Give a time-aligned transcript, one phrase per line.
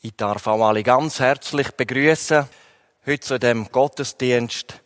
[0.00, 2.48] Ich darf auch alle ganz herzlich begrüßen.
[3.04, 4.80] Heute zu dem Gottesdienst.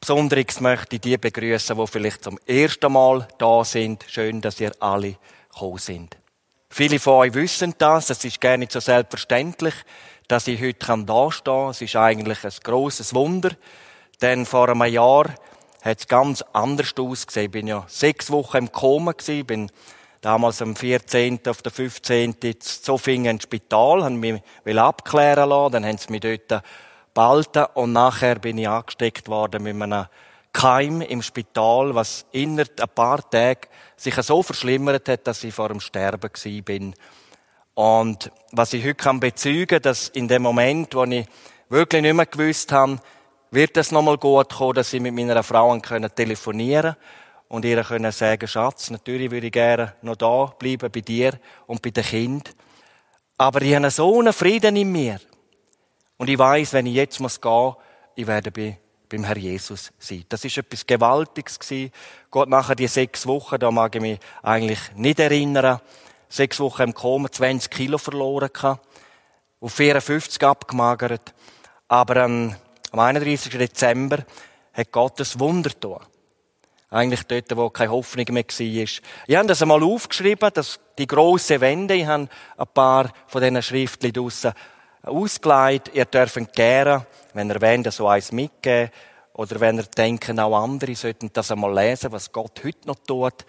[0.00, 4.02] Besonderes möchte ich die begrüßen, die vielleicht zum ersten Mal da sind.
[4.08, 5.18] Schön, dass ihr alle
[5.52, 6.16] gekommen sind.
[6.70, 8.08] Viele von euch wissen das.
[8.08, 9.74] Es ist gar nicht so selbstverständlich,
[10.26, 11.68] dass ich heute da stehen kann.
[11.68, 13.50] Es ist eigentlich ein grosses Wunder.
[14.22, 15.34] Denn vor einem Jahr
[15.82, 17.44] hat es ganz anders ausgesehen.
[17.44, 19.70] Ich bin ja sechs Wochen im Koma gewesen, bin
[20.20, 21.40] damals am 14.
[21.46, 22.36] auf der 15.
[22.42, 26.62] in Zofingen ins Spital, haben mich abklären lassen, dann haben sie mich dort
[27.14, 30.06] behalten und nachher bin ich angesteckt worden mit einem
[30.52, 35.68] Keim im Spital, was innerhalb ein paar Tage sich so verschlimmert hat, dass ich vor
[35.68, 36.30] dem Sterben
[36.64, 36.94] bin.
[37.74, 41.26] Und was ich heute kann bezeugen, dass in dem Moment, wo ich
[41.68, 42.98] wirklich nicht mehr gewusst habe,
[43.52, 47.19] wird es nochmal gut kommen, dass ich mit meiner Frau telefonieren konnte
[47.50, 51.32] und ihr können sagen, Schatz, natürlich würde ich gerne noch da bleiben bei dir
[51.66, 52.54] und bei den Kind.
[53.36, 55.18] Aber ich habe so einen Frieden in mir.
[56.16, 57.74] Und ich weiß, wenn ich jetzt muss gehen,
[58.14, 60.24] ich werde bei, beim Herr Jesus sein.
[60.28, 61.90] Das ist etwas Gewaltiges gewesen.
[62.30, 65.80] Gott nachher die sechs Wochen, da mag ich mich eigentlich nicht erinnern.
[66.28, 68.86] Sechs Wochen im Koma, 20 Kilo verloren gehabt.
[69.60, 71.34] Auf 54 abgemagert.
[71.88, 72.54] Aber am
[72.92, 73.58] 31.
[73.58, 74.18] Dezember
[74.72, 76.06] hat Gott das Wunder getan.
[76.90, 78.58] Eigentlich dort, wo keine Hoffnung mehr war.
[78.58, 79.00] Ich
[79.36, 84.12] habe das einmal aufgeschrieben, dass die grosse Wende, ich habe ein paar von diesen Schriftchen
[84.12, 84.52] draussen
[85.02, 85.94] ausgeleitet.
[85.94, 88.90] Ihr dürft gerne, wenn ihr wollt, so eins mitgeben.
[89.34, 93.46] Oder wenn ihr denkt, auch andere sollten das einmal lesen, was Gott heute noch tut.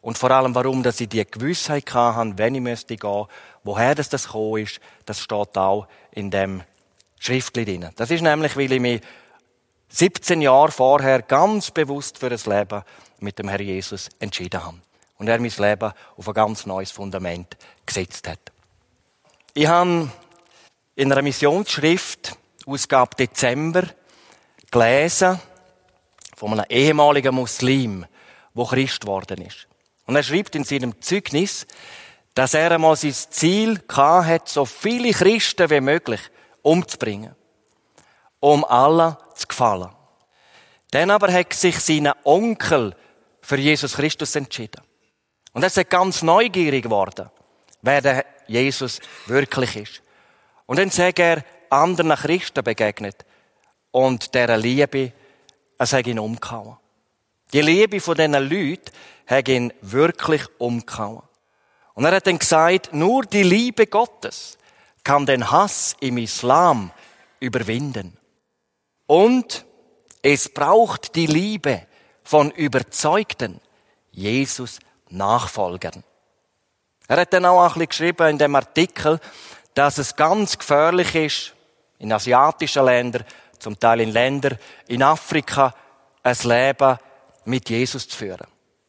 [0.00, 3.26] Und vor allem, warum, dass ich die Gewissheit hatte, wenn ich müsste gehen,
[3.64, 6.62] woher das, das gekommen ist, das steht auch in dem
[7.18, 7.90] Schriftli drin.
[7.96, 9.00] Das ist nämlich, weil ich mich
[9.88, 12.82] 17 Jahre vorher ganz bewusst für das Leben
[13.20, 14.78] mit dem Herr Jesus entschieden habe.
[15.18, 18.40] Und er mein Leben auf ein ganz neues Fundament gesetzt hat.
[19.54, 20.10] Ich habe
[20.96, 23.84] in einer Missionsschrift, Ausgabe Dezember,
[24.70, 25.38] gelesen
[26.36, 28.06] von einem ehemaligen Muslim,
[28.54, 29.68] wo Christ geworden ist.
[30.06, 31.66] Und er schreibt in seinem Zeugnis,
[32.34, 36.20] dass er einmal sein Ziel hat, so viele Christen wie möglich
[36.62, 37.34] umzubringen.
[38.44, 39.88] Um alle zu gefallen.
[40.90, 42.94] Dann aber hat sich sein Onkel
[43.40, 44.82] für Jesus Christus entschieden.
[45.54, 47.30] Und er ist ganz neugierig geworden,
[47.80, 50.02] wer der Jesus wirklich ist.
[50.66, 53.24] Und dann sagt er anderen Christen begegnet
[53.92, 55.14] und deren Liebe,
[55.78, 56.76] es hat ihn umgehauen.
[57.54, 58.92] Die Liebe von diesen Leuten
[59.26, 61.22] hat ihn wirklich umgehauen.
[61.94, 64.58] Und er hat dann gesagt, nur die Liebe Gottes
[65.02, 66.90] kann den Hass im Islam
[67.40, 68.18] überwinden.
[69.06, 69.64] Und
[70.22, 71.86] es braucht die Liebe
[72.22, 73.60] von überzeugten
[74.10, 74.78] Jesus
[75.10, 76.02] Nachfolgern.
[77.08, 79.20] Er hat dann auch ein bisschen geschrieben in dem Artikel,
[79.74, 81.54] dass es ganz gefährlich ist,
[81.98, 83.24] in asiatischen Ländern,
[83.58, 85.74] zum Teil in Ländern in Afrika,
[86.22, 86.98] ein Leben
[87.44, 88.46] mit Jesus zu führen.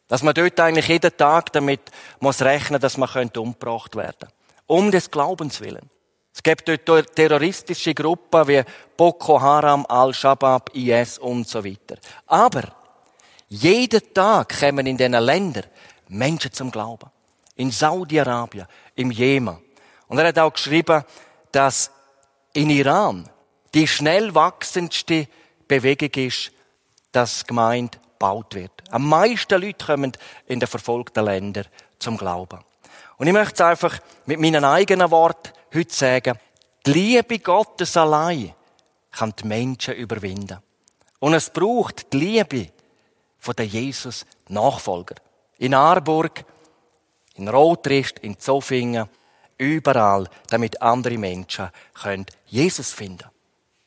[0.08, 1.80] Dass man dort eigentlich jeden Tag damit
[2.20, 4.34] muss rechnen, dass man umgebracht werden könnte.
[4.66, 5.90] Um des Glaubens willen.
[6.36, 8.62] Es gibt dort terroristische Gruppen wie
[8.94, 11.96] Boko Haram, Al-Shabaab, IS und so weiter.
[12.26, 12.62] Aber
[13.48, 15.64] jeden Tag kommen in diesen Ländern
[16.08, 17.10] Menschen zum Glauben.
[17.54, 18.66] In Saudi-Arabien,
[18.96, 19.56] im Jemen.
[20.08, 21.04] Und er hat auch geschrieben,
[21.52, 21.90] dass
[22.52, 23.30] in Iran
[23.72, 25.28] die schnell wachsendste
[25.66, 26.52] Bewegung ist,
[27.12, 28.72] dass Gemeinde gebaut wird.
[28.90, 30.12] Am meisten Leute kommen
[30.46, 31.64] in den verfolgten Ländern
[31.98, 32.58] zum Glauben.
[33.16, 36.38] Und ich möchte es einfach mit meinen eigenen Worten heute sagen,
[36.84, 38.54] die Liebe Gottes allein
[39.10, 40.58] kann die Menschen überwinden.
[41.18, 42.70] Und es braucht die Liebe
[43.38, 45.16] von der Jesus-Nachfolger.
[45.58, 46.44] In Aarburg,
[47.34, 49.08] in Rotrist, in Zofingen,
[49.58, 53.28] überall, damit andere Menschen können Jesus finden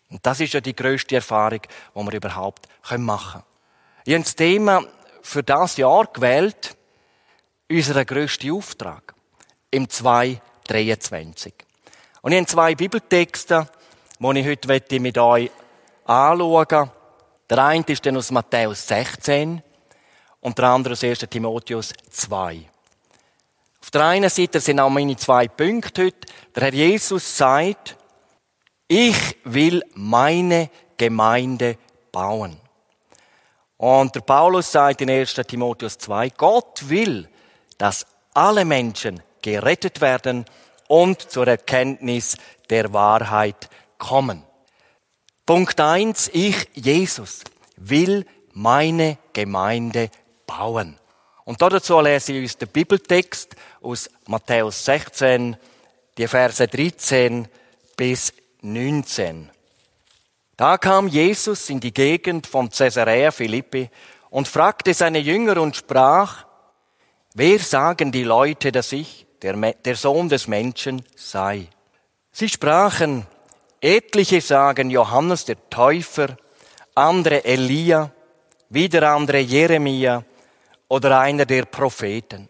[0.09, 2.67] Und das ist ja die größte Erfahrung, die wir überhaupt
[2.97, 3.44] machen können.
[4.06, 4.83] Ich habe das Thema
[5.21, 6.75] für das Jahr gewählt,
[7.69, 9.13] unseren grössten Auftrag
[9.69, 11.53] im 223.
[12.22, 13.68] Und ich habe zwei Bibeltexte,
[14.19, 15.51] die ich heute mit euch
[16.06, 16.92] anschauen möchte.
[17.50, 19.63] Der eine ist dann aus Matthäus 16
[20.42, 21.19] und der andere aus 1.
[21.30, 22.69] Timotheus 2.
[23.81, 26.27] Auf der einen Seite sind auch meine zwei Punkte heute.
[26.56, 27.95] Der Herr Jesus sagt,
[28.88, 31.77] ich will meine Gemeinde
[32.12, 32.57] bauen.
[33.77, 35.36] Und der Paulus sagt in 1.
[35.48, 37.30] Timotheus 2, Gott will,
[37.77, 40.45] dass alle Menschen gerettet werden
[40.89, 42.36] und zur Erkenntnis
[42.69, 44.44] der Wahrheit kommen.
[45.45, 47.44] Punkt eins: Ich, Jesus,
[47.77, 50.09] will meine Gemeinde
[50.45, 50.97] bauen.
[51.45, 55.56] Und dazu lese ich uns den Bibeltext aus Matthäus 16,
[56.18, 57.47] die Verse 13
[57.95, 59.50] bis 19.
[60.57, 63.89] Da kam Jesus in die Gegend von Caesarea Philippi
[64.30, 66.45] und fragte seine Jünger und sprach,
[67.33, 71.68] wer sagen die Leute, dass ich, der, der Sohn des Menschen, sei?
[72.31, 73.25] Sie sprachen,
[73.81, 76.38] etliche sagen Johannes der Täufer,
[76.95, 78.12] andere Elia,
[78.69, 80.24] wieder andere Jeremia
[80.88, 82.50] oder einer der Propheten.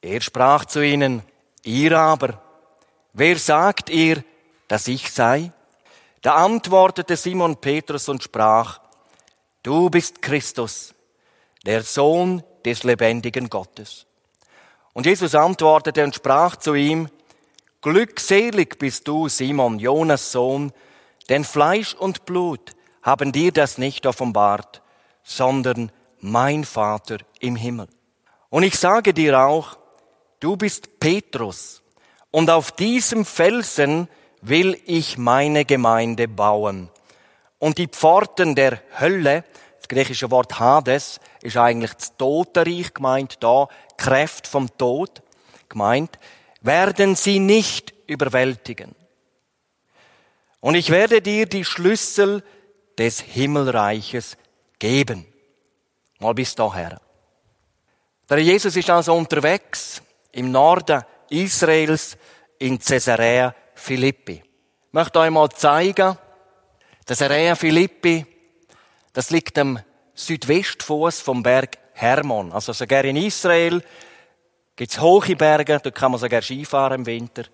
[0.00, 1.22] Er sprach zu ihnen,
[1.64, 2.40] ihr aber,
[3.12, 4.22] wer sagt ihr,
[4.68, 5.52] dass ich sei?
[6.22, 8.80] Da antwortete Simon Petrus und sprach,
[9.62, 10.94] du bist Christus,
[11.64, 14.07] der Sohn des lebendigen Gottes.
[14.92, 17.08] Und Jesus antwortete und sprach zu ihm,
[17.80, 20.72] Glückselig bist du, Simon, Jonas Sohn,
[21.28, 24.82] denn Fleisch und Blut haben dir das nicht offenbart,
[25.22, 27.88] sondern mein Vater im Himmel.
[28.50, 29.78] Und ich sage dir auch,
[30.40, 31.82] du bist Petrus,
[32.30, 34.08] und auf diesem Felsen
[34.42, 36.90] will ich meine Gemeinde bauen.
[37.58, 39.44] Und die Pforten der Hölle,
[39.78, 43.68] das griechische Wort Hades, ist eigentlich das Totenreich gemeint, da
[43.98, 45.22] Kraft vom Tod
[45.68, 46.18] gemeint,
[46.62, 48.94] werden sie nicht überwältigen.
[50.60, 52.42] Und ich werde dir die Schlüssel
[52.96, 54.36] des Himmelreiches
[54.78, 55.26] geben.
[56.18, 57.00] Mal bis daher.
[58.28, 60.02] Der Jesus ist also unterwegs
[60.32, 62.16] im Norden Israels
[62.58, 64.42] in Caesarea Philippi.
[64.42, 66.18] Ich möchte euch mal zeigen,
[67.06, 68.26] Caesarea Philippi,
[69.12, 69.80] das liegt am
[70.14, 72.52] Südwestfuß vom Berg Hermon.
[72.52, 73.82] Also sogar in Israel
[74.76, 77.44] gibt's hohe Berge, dort kann man sogar Skifahren im Winter.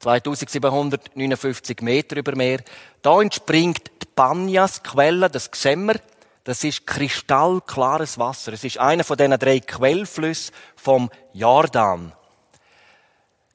[0.00, 2.60] 2759 Meter über Meer.
[3.02, 6.00] Da entspringt die Banyas-Quelle, das sehen wir.
[6.44, 8.52] Das ist kristallklares Wasser.
[8.52, 12.12] Es ist einer von diesen drei Quellflüssen vom Jordan.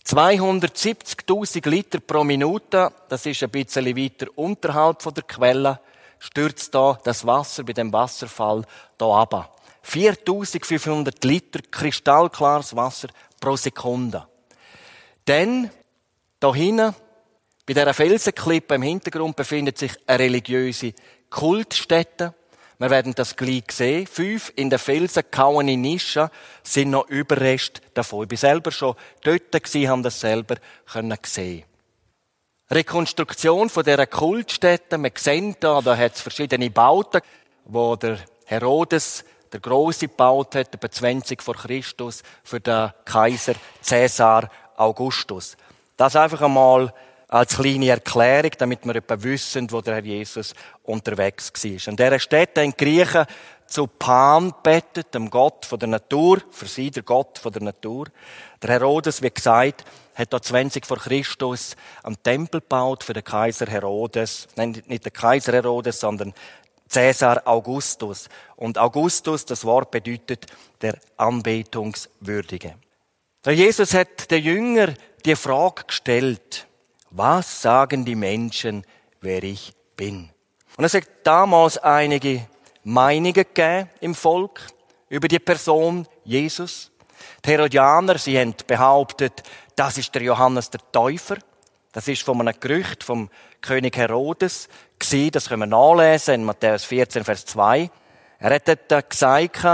[0.05, 5.81] 270.000 Liter pro Minute, das ist ein bisschen weiter unterhalb von der Quelle,
[6.17, 8.63] stürzt da das Wasser bei dem Wasserfall
[8.97, 9.56] da ab.
[9.87, 13.07] 4500 Liter kristallklares Wasser
[13.39, 14.27] pro Sekunde.
[15.23, 15.71] Dann,
[16.41, 16.93] da hinten,
[17.65, 20.93] bei dieser Felsenklippe im Hintergrund befindet sich eine religiöse
[21.29, 22.33] Kultstätte.
[22.79, 24.07] Wir werden das gleich sehen.
[24.07, 26.29] Fünf in den Felsen gehauene Nischen
[26.63, 28.23] sind noch Überreste davon.
[28.23, 31.63] Ich bin selber schon dort gewesen, haben das selber können sehen.
[32.69, 34.97] Rekonstruktion von dieser Kultstätte.
[34.97, 37.21] Wir sehen da, da hat es verschiedene Bauten,
[37.63, 39.23] wo der Herodes
[39.53, 43.55] der Große gebaut hat, etwa 20 vor Christus, für den Kaiser
[43.87, 45.57] Caesar Augustus.
[45.95, 46.93] Das einfach einmal
[47.27, 50.53] als kleine Erklärung, damit wir etwa wissen, wo der Herr Jesus
[50.83, 51.89] unterwegs war.
[51.89, 53.25] An dieser Stätte in Griechen
[53.65, 58.07] zu Pan bettet, dem Gott von der Natur, für sie der Gott von der Natur.
[58.61, 59.83] Der Herodes, wie gesagt,
[60.15, 64.47] hat da 20 vor Christus einen Tempel gebaut für den Kaiser Herodes.
[64.55, 66.33] Nein, nicht der Kaiser Herodes, sondern
[66.87, 68.29] Cäsar Augustus.
[68.55, 70.45] Und Augustus, das Wort bedeutet
[70.81, 72.75] der Anbetungswürdige.
[73.45, 74.93] Der Jesus hat der Jünger
[75.25, 76.67] die Frage gestellt,
[77.11, 78.85] was sagen die Menschen,
[79.21, 80.29] wer ich bin?
[80.75, 82.45] Und es hat damals einige
[82.83, 84.61] Meinungen gegeben im Volk
[85.09, 86.91] über die Person Jesus.
[87.45, 89.43] Die Herodianer, sie haben behauptet,
[89.75, 91.37] das ist der Johannes der Täufer.
[91.91, 93.29] Das ist von einem Gerücht vom
[93.67, 95.31] König Herodes gewesen.
[95.31, 97.91] Das können wir nachlesen in Matthäus 14, Vers 2.
[98.39, 99.65] Er hat dort gesagt,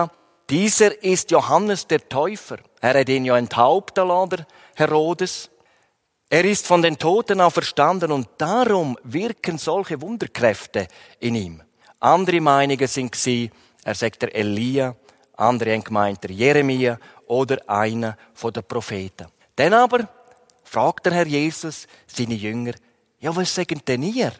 [0.49, 2.57] dieser ist Johannes der Täufer.
[2.81, 5.51] Er hat ihn ja enthaupten lassen, Herodes.
[6.29, 10.87] Er ist von den Toten auferstanden und darum wirken solche Wunderkräfte
[11.19, 11.61] in ihm.
[11.99, 13.51] Andere Meinungen sind sie,
[13.83, 14.95] er sagt der Elia,
[15.35, 19.27] andere haben gemeint der Jeremia oder einer von den Propheten.
[19.55, 20.09] Dann aber
[20.63, 22.73] fragt der Herr Jesus seine Jünger,
[23.23, 24.33] ja, was sagen denn ihr,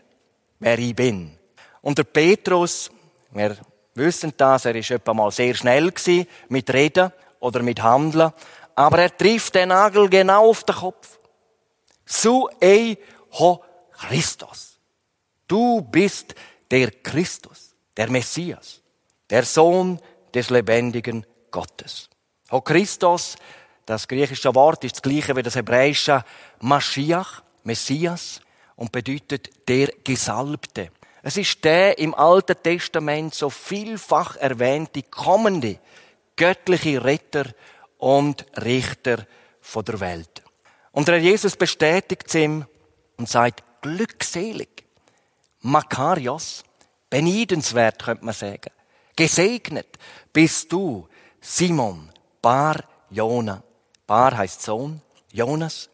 [0.59, 1.37] wer ich bin?
[1.81, 2.91] Und der Petrus,
[3.31, 3.55] wir
[3.95, 8.33] wissen das, er ist etwa mal sehr schnell gewesen mit Reden oder mit Handeln,
[8.75, 11.17] aber er trifft den Nagel genau auf den Kopf.
[12.05, 12.97] Su ei
[13.39, 13.63] ho
[13.93, 14.77] Christus.
[15.47, 16.35] Du bist
[16.69, 18.81] der Christus, der Messias,
[19.29, 19.97] der Sohn
[20.33, 22.09] des lebendigen Gottes.
[22.51, 23.37] Ho Christus,
[23.85, 26.25] das griechische Wort ist das gleiche wie das hebräische
[26.59, 28.41] Mashiach, Messias,
[28.75, 30.91] und bedeutet der Gesalbte.
[31.21, 35.79] Es ist der im Alten Testament so vielfach erwähnte kommende
[36.35, 37.45] göttliche Retter
[37.97, 39.25] und Richter
[39.61, 40.43] von der Welt.
[40.91, 42.65] Und der Jesus bestätigt es ihm
[43.17, 44.83] und sagt, glückselig,
[45.61, 46.63] Makarios,
[47.09, 48.71] beneidenswert, könnte man sagen.
[49.15, 49.97] Gesegnet
[50.33, 51.07] bist du,
[51.39, 52.09] Simon,
[52.41, 53.63] Bar Jona.
[54.07, 55.01] Bar heißt Sohn,
[55.31, 55.89] Jonas.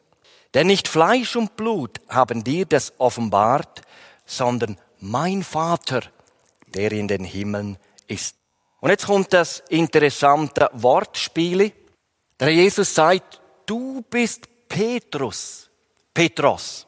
[0.53, 3.81] Denn nicht Fleisch und Blut haben dir das offenbart,
[4.25, 6.01] sondern mein Vater,
[6.67, 7.77] der in den Himmeln
[8.07, 8.35] ist.
[8.79, 11.71] Und jetzt kommt das interessante Wortspiel.
[12.39, 15.69] Der Jesus sagt, du bist Petrus,
[16.13, 16.87] Petros.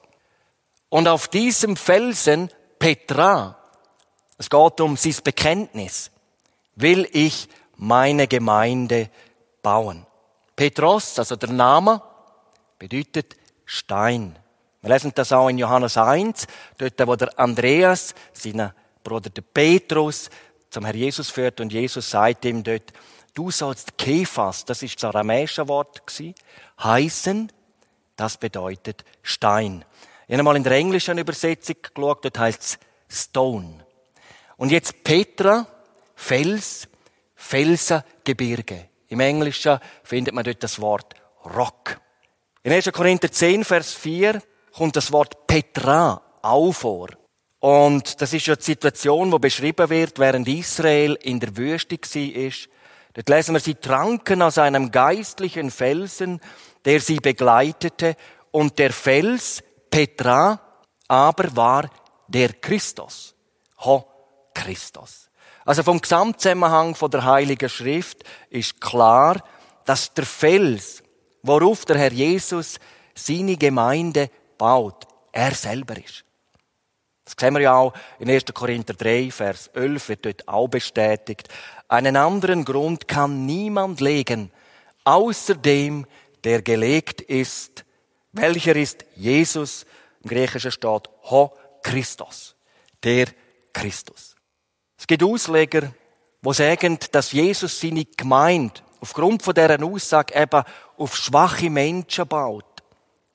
[0.89, 2.49] Und auf diesem Felsen,
[2.79, 3.57] Petra,
[4.37, 6.11] es geht um sein Bekenntnis,
[6.75, 9.09] will ich meine Gemeinde
[9.61, 10.05] bauen.
[10.55, 12.01] Petros, also der Name,
[12.77, 13.35] bedeutet
[13.73, 14.37] Stein.
[14.81, 16.45] Wir lesen das auch in Johannes 1,
[16.77, 20.29] dort, wo der Andreas, seinen Bruder der Petrus,
[20.69, 22.91] zum Herr Jesus führt und Jesus sagt ihm dort,
[23.33, 26.01] du sollst Kephas, das ist das aramäische Wort
[26.83, 27.49] heißen,
[28.17, 29.85] das bedeutet Stein.
[30.27, 32.61] Ich habe mal in der englischen Übersetzung geschaut, dort heißt
[33.07, 33.85] es Stone.
[34.57, 35.65] Und jetzt Petra,
[36.13, 36.89] Fels,
[37.35, 38.89] Felsengebirge.
[39.07, 41.13] Im Englischen findet man dort das Wort
[41.45, 42.01] Rock.
[42.63, 42.91] In 1.
[42.91, 44.39] Korinther 10, Vers 4
[44.71, 47.07] kommt das Wort Petra auch vor.
[47.59, 52.51] Und das ist ja die Situation, wo beschrieben wird, während Israel in der Wüste war.
[53.13, 56.39] Dort lesen wir, sie tranken aus einem geistlichen Felsen,
[56.85, 58.15] der sie begleitete,
[58.51, 60.59] und der Fels, Petra
[61.07, 61.89] aber war
[62.27, 63.33] der Christus.
[63.79, 64.05] Ho,
[64.53, 65.31] Christus.
[65.65, 69.43] Also vom Gesamtzusammenhang von der Heiligen Schrift ist klar,
[69.85, 71.00] dass der Fels,
[71.43, 72.79] worauf der Herr Jesus
[73.15, 76.23] seine Gemeinde baut, er selber ist.
[77.25, 78.45] Das sehen wir ja auch in 1.
[78.53, 81.47] Korinther 3, Vers 11 wird dort auch bestätigt.
[81.87, 84.51] Einen anderen Grund kann niemand legen,
[85.03, 86.05] außer dem,
[86.43, 87.85] der gelegt ist,
[88.31, 89.85] welcher ist Jesus,
[90.23, 92.55] im Griechischen steht Ho Christus,
[93.03, 93.27] der
[93.73, 94.35] Christus.
[94.97, 95.93] Es gibt Ausleger,
[96.43, 100.63] die sagen, dass Jesus seine Gemeinde aufgrund von deren Aussage eben
[100.97, 102.65] auf schwache Menschen baut.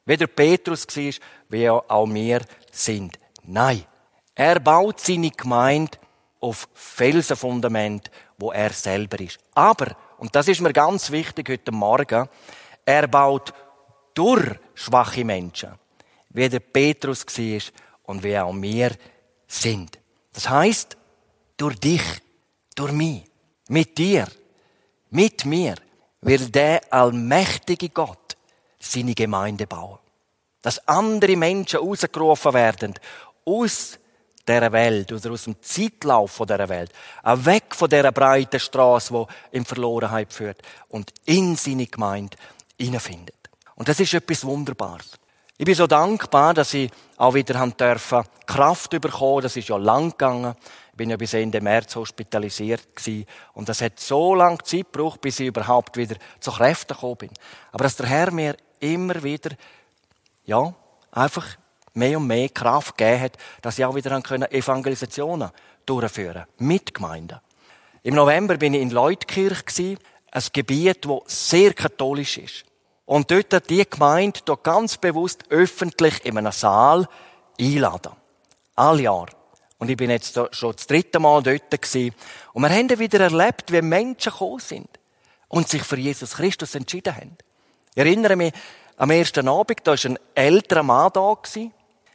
[0.07, 1.13] Wie der Petrus war,
[1.49, 3.19] wie auch wir sind.
[3.43, 3.85] Nein.
[4.35, 5.99] Er baut seine Gemeinde
[6.41, 9.39] auf Felsenfundament, wo er selber ist.
[9.55, 12.29] Aber, und das ist mir ganz wichtig heute Morgen,
[12.85, 13.53] er baut
[14.15, 15.73] durch schwache Menschen,
[16.31, 17.61] wie der Petrus war
[18.05, 18.93] und wie auch wir
[19.49, 19.99] sind.
[20.33, 20.97] Das heißt,
[21.57, 22.03] durch dich,
[22.75, 23.25] durch mich,
[23.69, 24.27] mit dir,
[25.11, 25.75] mit mir,
[26.21, 28.37] wird der allmächtige Gott
[28.79, 29.99] seine Gemeinde bauen.
[30.63, 32.95] Dass andere Menschen rausgerufen werden
[33.45, 33.99] aus
[34.47, 39.13] dieser Welt, oder aus dem Zeitlauf von dieser Welt, auch weg von dieser breiten Straße,
[39.53, 42.37] die in Verlorenheit führt, und in seine Gemeinde
[42.79, 43.35] hineinfindet.
[43.75, 45.19] Und das ist etwas Wunderbares.
[45.59, 49.41] Ich bin so dankbar, dass ich auch wieder haben dürfen Kraft bekommen.
[49.41, 50.55] Das ist ja lang gegangen.
[50.91, 53.25] Ich bin ja bis Ende März hospitalisiert gewesen.
[53.55, 57.31] Und das hat so lange Zeit gebraucht, bis ich überhaupt wieder zu Kräften gekommen bin.
[57.73, 59.57] Aber dass der Herr mir immer wieder,
[60.45, 60.75] ja,
[61.11, 61.47] einfach
[61.95, 64.13] mehr und mehr Kraft gegeben hat, dass ich auch wieder
[64.53, 65.51] Evangelisationen
[65.87, 67.41] durchführen mit Gemeinden.
[68.03, 72.66] Im November bin ich in Leutkirch, ein Gebiet, das sehr katholisch ist.
[73.07, 77.09] Und dort die Gemeinde dort ganz bewusst öffentlich in einem Saal
[77.59, 78.13] einladen.
[78.75, 79.29] All Jahr.
[79.79, 82.15] Und ich bin jetzt schon das dritte Mal dort gewesen.
[82.53, 84.89] Und wir haben wieder erlebt, wie Menschen gekommen sind
[85.49, 87.37] und sich für Jesus Christus entschieden haben.
[87.95, 88.53] Ich erinnere mich
[88.97, 91.35] am ersten Abend, da war ein älterer Mann da.
[91.35, 91.73] Gewesen.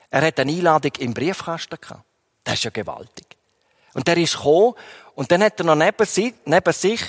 [0.09, 2.03] Er hat eine Einladung im Briefkasten gehabt.
[2.43, 3.37] Das ist ja gewaltig.
[3.93, 4.73] Und der ist gekommen
[5.15, 7.01] und dann hat er noch neben sich, neben sich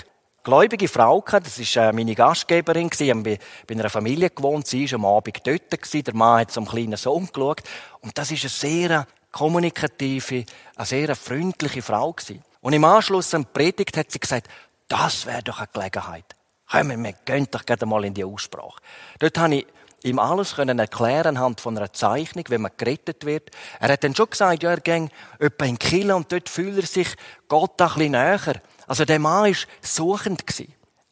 [0.42, 4.90] gläubige Frau gehabt, das war äh, meine Gastgeberin, ich habe bei einer Familie gewohnt, sie
[4.90, 7.62] war am Abend dort, der Mann hat zum kleinen Sohn geschaut
[8.00, 10.44] und das ist eine sehr kommunikative,
[10.76, 12.42] eine sehr freundliche Frau gewesen.
[12.60, 14.48] Und im Anschluss an die Predigt hat sie gesagt,
[14.88, 16.36] das wäre doch eine Gelegenheit.
[16.70, 18.80] Kommen wir, gehen doch gerade mal in die Aussprache.
[19.18, 19.66] Dort habe ich
[20.04, 23.50] ihm alles können erklären anhand von einer Zeichnung, wenn man gerettet wird.
[23.80, 26.86] Er hat dann schon gesagt, ja, er ging etwa in Kille und dort fühlt er
[26.86, 27.08] sich
[27.48, 28.60] Gott ein bisschen näher.
[28.86, 30.44] Also der Mann war suchend.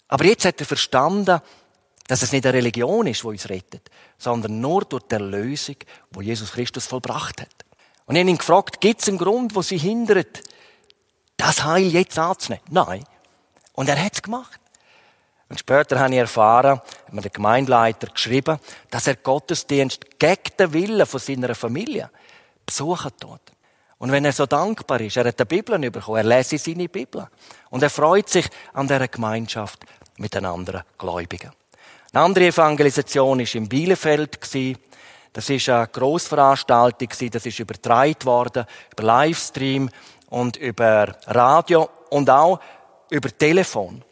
[0.08, 1.40] Aber jetzt hat er verstanden,
[2.06, 5.76] dass es nicht eine Religion ist, die uns rettet, sondern nur durch die Erlösung,
[6.10, 7.64] die Jesus Christus vollbracht hat.
[8.06, 10.42] Und ich habe ihn gefragt, gibt es einen Grund, wo sie hindert,
[11.36, 12.64] das Heil jetzt anzunehmen?
[12.68, 13.04] Nein.
[13.72, 14.59] Und er hat es gemacht.
[15.50, 20.72] Und später habe ich erfahren, hat mir der Gemeindeleiter geschrieben, dass er Gottesdienst gegen den
[20.72, 22.08] Willen von seiner Familie
[22.64, 23.40] besuchen tut.
[23.98, 27.28] Und wenn er so dankbar ist, er hat die Bibel bekommen, er lese seine Bibel.
[27.68, 29.84] Und er freut sich an dieser Gemeinschaft
[30.18, 31.50] mit den anderen Gläubigen.
[32.12, 34.38] Eine andere Evangelisation war in Bielefeld.
[35.32, 39.90] Das war eine Grossveranstaltung, das ist übertragen worden, über Livestream
[40.28, 42.60] und über Radio und auch
[43.10, 44.04] über Telefon.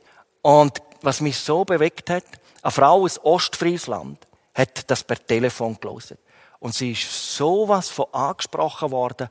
[0.42, 2.25] Und was mich so bewegt hat,
[2.62, 6.19] eine Frau aus Ostfriesland hat das per Telefon gelesen.
[6.59, 9.28] Und sie ist sowas von angesprochen worden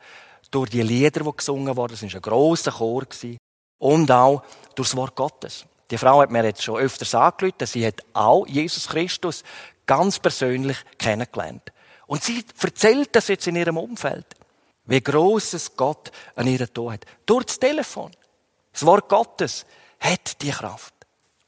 [0.49, 1.93] durch die Lieder, die gesungen wurden.
[1.93, 3.05] Es war ein grosser Chor.
[3.79, 4.43] Und auch
[4.75, 5.65] durch das Wort Gottes.
[5.91, 9.43] Die Frau hat mir jetzt schon öfters angerufen, sie hat auch Jesus Christus
[9.85, 11.71] ganz persönlich kennengelernt.
[12.07, 14.25] Und sie erzählt das jetzt in ihrem Umfeld.
[14.85, 17.05] Wie großes Gott an ihr Tod hat.
[17.25, 18.11] Durch das Telefon.
[18.71, 19.65] Das Wort Gottes
[19.99, 20.93] hat die Kraft.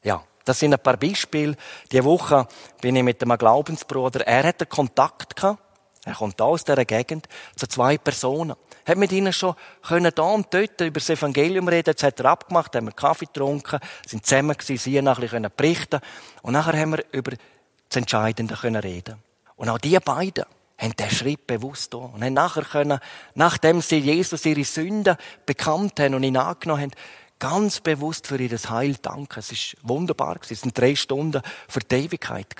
[0.02, 1.56] Ja, das sind ein paar Beispiele.
[1.92, 2.46] Die Woche
[2.80, 5.62] bin ich mit einem Glaubensbruder, er hatte Kontakt gehabt.
[6.06, 8.56] Er kommt aus dieser Gegend zu zwei Personen.
[8.86, 9.54] Hat mit ihnen schon
[9.86, 11.90] können da und dort über das Evangelium reden.
[11.90, 16.00] Jetzt hat er abgemacht, haben wir Kaffee getrunken, sind zusammen gewesen, sie nachher können berichten.
[16.40, 19.22] Und nachher haben wir über das Entscheidende können reden.
[19.56, 20.46] Und auch die beiden
[20.78, 22.98] haben den Schritt bewusst getan und haben nachher können,
[23.34, 26.92] nachdem sie Jesus ihre Sünden bekannt haben und ihn angenommen haben,
[27.40, 29.40] ganz bewusst für ihr Heil danken.
[29.40, 30.38] Es ist wunderbar.
[30.48, 32.54] Es sind drei Stunden für die Ewigkeit.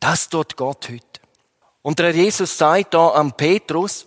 [0.00, 1.20] Das tut Gott heute.
[1.82, 4.06] Und der Jesus sagt da am Petrus,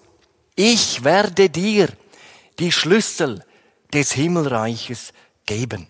[0.56, 1.90] ich werde dir
[2.58, 3.44] die Schlüssel
[3.94, 5.14] des Himmelreiches
[5.46, 5.88] geben.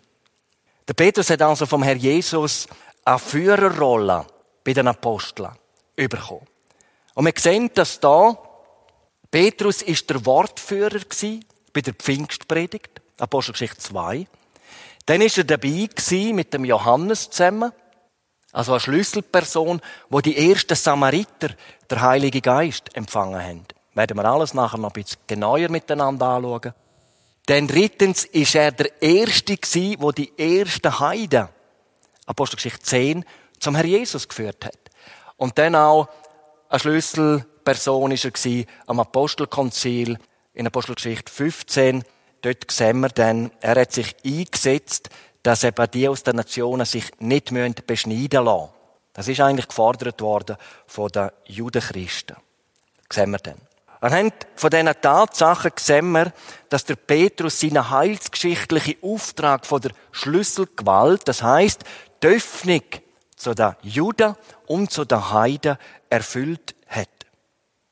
[0.88, 2.68] Der Petrus hat also vom Herr Jesus
[3.04, 4.26] eine Führerrolle
[4.64, 5.52] bei den Aposteln
[5.96, 6.46] bekommen.
[7.14, 8.38] Und wir sehen, dass da
[9.32, 11.00] Petrus ist der Wortführer
[11.74, 14.28] bei der Pfingstpredigt, Apostelgeschichte 2.
[15.06, 15.90] Dann ist er dabei
[16.34, 17.72] mit dem Johannes zusammen,
[18.52, 21.50] also eine Schlüsselperson, wo die ersten Samariter
[21.90, 23.66] der Heilige Geist empfangen haben.
[23.94, 26.74] Werden wir alles nachher noch ein bisschen genauer miteinander anschauen.
[27.48, 31.50] Denn drittens ist er der Erste gewesen, wo die ersten Heiden,
[32.26, 33.26] Apostelgeschichte 10,
[33.60, 34.78] zum Herr Jesus geführt hat.
[35.38, 36.10] Und dann auch
[36.70, 40.18] eine Schlüsselperson ist er gewesen, am Apostelkonzil
[40.54, 42.04] in Apostelgeschichte 15.
[42.46, 45.10] Dort sehen wir dann, er hat sich eingesetzt,
[45.42, 47.52] dass eben die aus den Nationen sich nicht
[47.88, 48.70] beschneiden lassen.
[49.14, 52.36] Das ist eigentlich gefordert worden von den Judenchristen.
[53.08, 53.60] Das sehen wir dann.
[54.00, 56.32] Anhand von diesen Tatsachen sehen wir,
[56.70, 61.84] dass der Petrus seinen heilsgeschichtlichen Auftrag von der Schlüsselgewalt, das heißt
[62.22, 62.84] die Öffnung
[63.36, 64.36] zu den Juden
[64.68, 65.78] und zu den Heiden
[66.12, 67.10] erfüllt hat.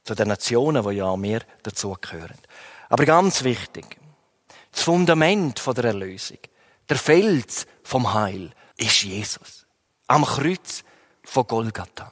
[0.04, 2.38] Zu den Nationen, die ja auch mehr dazugehören.
[2.90, 3.98] Aber ganz wichtig,
[4.74, 6.40] das Fundament der Erlösung,
[6.90, 9.66] der Fels vom Heil ist Jesus.
[10.08, 10.84] Am Kreuz
[11.24, 12.12] von Golgatha.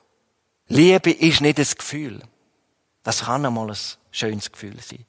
[0.67, 2.21] Liebe ist nicht ein Gefühl.
[3.04, 3.78] Das kann einmal ein
[4.12, 5.06] schönes Gefühl sein.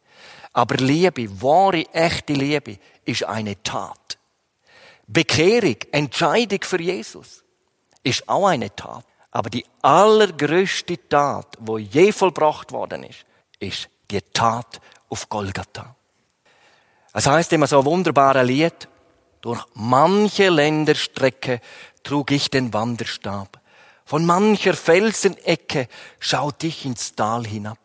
[0.54, 4.18] Aber Liebe, wahre, echte Liebe, ist eine Tat.
[5.06, 7.44] Bekehrung, Entscheidung für Jesus,
[8.02, 9.04] ist auch eine Tat.
[9.30, 13.24] Aber die allergrößte Tat, wo je vollbracht worden ist,
[13.58, 15.94] ist die Tat auf Golgatha.
[17.12, 18.88] Es heißt immer so ein wunderbares Lied,
[19.40, 21.60] durch manche Länderstrecke
[22.02, 23.60] trug ich den Wanderstab.
[24.04, 27.78] Von mancher Felsenecke schaut ich ins Tal hinab.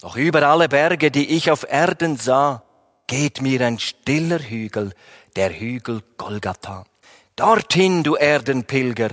[0.00, 2.62] Doch über alle Berge, die ich auf Erden sah,
[3.06, 4.92] geht mir ein stiller Hügel,
[5.36, 6.84] der Hügel Golgatha.
[7.36, 9.10] Dorthin, du Erdenpilger,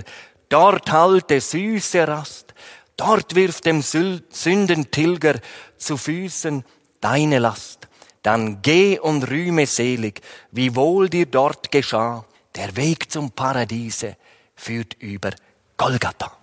[0.48, 2.54] dort halte süße Rast,
[2.96, 5.40] dort wirft dem Sündentilger
[5.76, 6.64] zu Füßen
[7.00, 7.88] deine Last.
[8.22, 12.24] Dann geh und rühme selig, wie wohl dir dort geschah.
[12.54, 14.16] Der Weg zum Paradiese
[14.54, 15.30] führt über
[15.76, 16.36] Golgatha.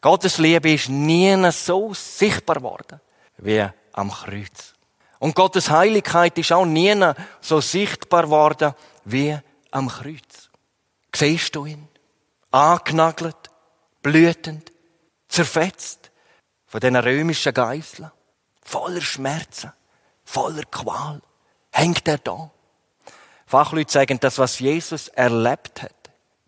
[0.00, 3.00] Gottes Liebe ist nie so sichtbar geworden
[3.38, 4.74] wie am Kreuz.
[5.18, 6.94] Und Gottes Heiligkeit ist auch nie
[7.40, 9.36] so sichtbar geworden wie
[9.72, 10.50] am Kreuz.
[11.14, 11.88] Siehst du ihn?
[12.52, 13.50] Angenagelt,
[14.02, 14.70] blütend,
[15.28, 16.10] zerfetzt
[16.66, 18.10] von den römischen Geißeln,
[18.62, 19.72] voller Schmerzen,
[20.28, 21.22] voller Qual,
[21.70, 22.50] hängt er da.
[23.46, 25.94] Fachleute sagen, das, was Jesus erlebt hat,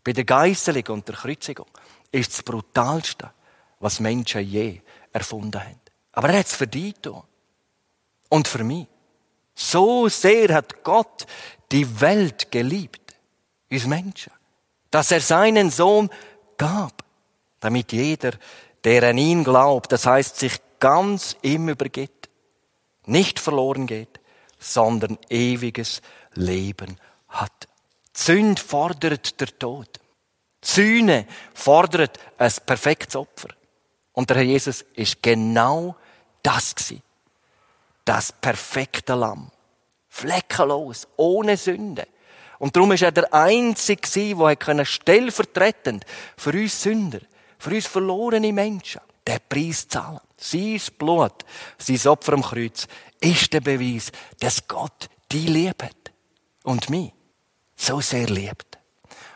[0.04, 1.66] bei der Geißelung und der Kreuzigung,
[2.12, 3.30] ist das Brutalste,
[3.78, 5.80] was Menschen je erfunden haben.
[6.12, 7.22] Aber er hat es getan.
[8.28, 8.86] Und für mich.
[9.54, 11.26] So sehr hat Gott
[11.72, 13.14] die Welt geliebt,
[13.70, 14.32] uns Menschen,
[14.90, 16.10] dass er seinen Sohn
[16.56, 17.02] gab,
[17.60, 18.32] damit jeder,
[18.84, 22.19] der an ihn glaubt, das heißt sich ganz ihm übergibt,
[23.06, 24.20] nicht verloren geht,
[24.58, 26.02] sondern ewiges
[26.34, 26.96] Leben
[27.28, 27.68] hat.
[28.12, 29.88] Sünd fordert der Tod.
[30.62, 33.48] Sühne fordert ein perfektes Opfer.
[34.12, 35.96] Und der Herr Jesus ist genau
[36.42, 37.02] das gewesen.
[38.04, 39.50] Das perfekte Lamm.
[40.08, 42.06] Fleckenlos, ohne Sünde.
[42.58, 46.04] Und darum ist er der Einzige gewesen, der stellvertretend
[46.36, 47.20] für uns Sünder,
[47.58, 50.20] für uns verlorene Menschen, den Preis zahlen.
[50.40, 51.44] Sein Blut,
[51.78, 52.86] sein Opfer am Kreuz,
[53.20, 56.12] ist der Beweis, dass Gott die liebt.
[56.64, 57.12] Und mich
[57.76, 58.78] so sehr liebt.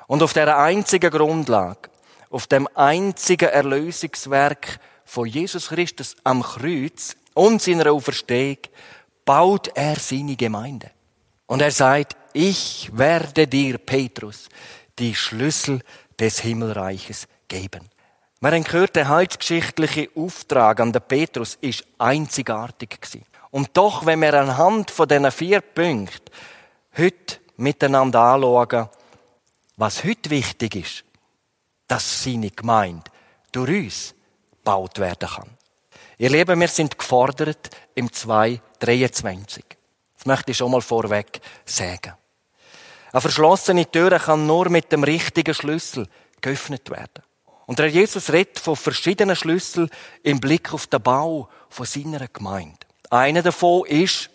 [0.06, 1.90] Und auf dieser einzigen Grundlage
[2.34, 8.58] auf dem einzigen Erlösungswerk von Jesus Christus am Kreuz und seiner Auferstehung,
[9.24, 10.90] baut er seine Gemeinde.
[11.46, 14.48] Und er sagt, ich werde dir, Petrus,
[14.98, 15.80] die Schlüssel
[16.18, 17.88] des Himmelreiches geben.
[18.44, 23.24] Wir haben gehört, der heilsgeschichtliche Auftrag an den Petrus ist einzigartig gewesen.
[23.50, 26.30] Und doch, wenn wir anhand von diesen vier Punkten
[26.94, 28.90] heute miteinander anschauen,
[29.78, 31.04] was heute wichtig ist,
[31.88, 33.10] dass seine Gemeinde
[33.50, 34.14] durch uns
[34.58, 35.48] gebaut werden kann.
[36.18, 39.64] Ihr Lieben, wir sind gefordert im 223.
[40.18, 42.12] Das möchte ich schon mal vorweg sagen.
[43.10, 46.06] Eine verschlossene Tür kann nur mit dem richtigen Schlüssel
[46.42, 47.22] geöffnet werden.
[47.66, 49.90] Und der Jesus redet von verschiedenen Schlüsseln
[50.22, 52.78] im Blick auf den Bau von seiner Gemeinde.
[53.10, 54.30] Einer davon ist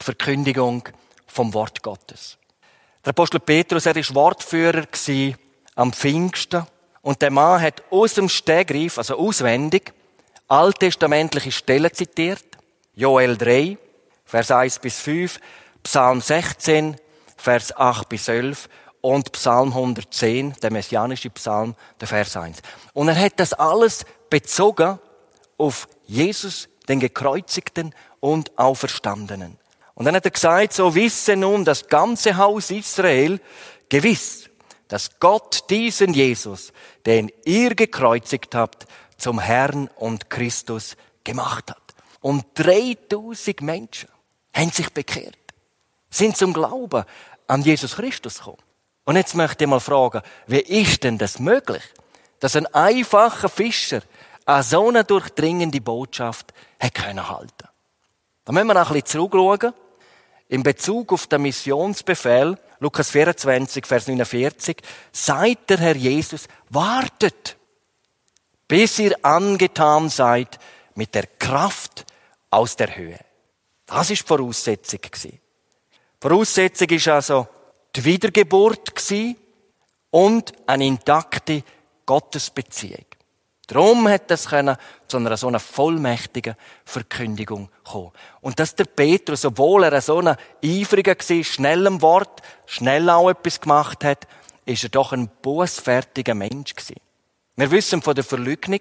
[0.00, 0.88] die Verkündigung
[1.26, 2.38] vom Wort Gottes.
[3.04, 4.84] Der Apostel Petrus, er ist Wortführer
[5.74, 6.66] am Pfingsten.
[7.02, 9.92] Und der Mann hat aus dem Stegreif, also auswendig,
[10.48, 12.44] alttestamentliche Stellen zitiert.
[12.94, 13.78] Joel 3,
[14.24, 15.38] Vers 1 bis 5,
[15.84, 16.96] Psalm 16,
[17.36, 18.68] Vers 8 bis 11
[19.06, 22.58] und Psalm 110, der messianische Psalm, der Vers 1.
[22.92, 24.98] Und er hat das alles bezogen
[25.58, 29.58] auf Jesus, den Gekreuzigten und Auferstandenen.
[29.94, 33.40] Und dann hat er gesagt, so wisse nun das ganze Haus Israel
[33.88, 34.50] gewiss,
[34.88, 36.72] dass Gott diesen Jesus,
[37.06, 38.88] den ihr gekreuzigt habt,
[39.18, 41.94] zum Herrn und Christus gemacht hat.
[42.20, 44.08] Und 3000 Menschen
[44.52, 45.38] haben sich bekehrt,
[46.10, 47.04] sind zum Glauben
[47.46, 48.65] an Jesus Christus gekommen.
[49.06, 51.82] Und jetzt möchte ich mal fragen, wie ist denn das möglich,
[52.40, 54.02] dass ein einfacher Fischer
[54.44, 56.52] eine so eine durchdringende Botschaft
[56.92, 57.68] können halten?
[58.44, 59.72] Da müssen wir noch ein bisschen zurückschauen
[60.48, 64.76] in Bezug auf den Missionsbefehl, Lukas 24, Vers 49,
[65.12, 67.56] sagt der Herr Jesus, wartet,
[68.68, 70.58] bis ihr angetan seid
[70.94, 72.04] mit der Kraft
[72.50, 73.18] aus der Höhe.
[73.86, 75.00] Das ist die Voraussetzung.
[75.22, 75.40] Die
[76.20, 77.48] Voraussetzung ist also
[77.96, 78.92] die Wiedergeburt
[80.10, 81.62] und eine intakte
[82.04, 83.04] Gottesbeziehung.
[83.66, 84.76] Darum hat es können
[85.08, 86.54] zu einer so einer vollmächtigen
[86.84, 88.12] Verkündigung kommen.
[88.40, 93.28] Und dass der Petrus, obwohl er so ein eifriger war, schnell im Wort, schnell auch
[93.28, 94.28] etwas gemacht hat,
[94.66, 97.00] ist er doch ein bußfertiger Mensch gewesen.
[97.56, 98.80] Wir wissen von der Verleugnung,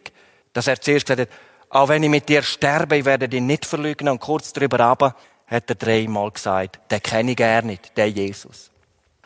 [0.53, 3.65] dass er zuerst gesagt hat, auch wenn ich mit dir sterbe, ich werde dich nicht
[3.65, 4.13] verleugnen.
[4.13, 5.15] Und kurz darüber aber
[5.47, 8.71] hat er dreimal gesagt, den kenne ich gar nicht, der Jesus.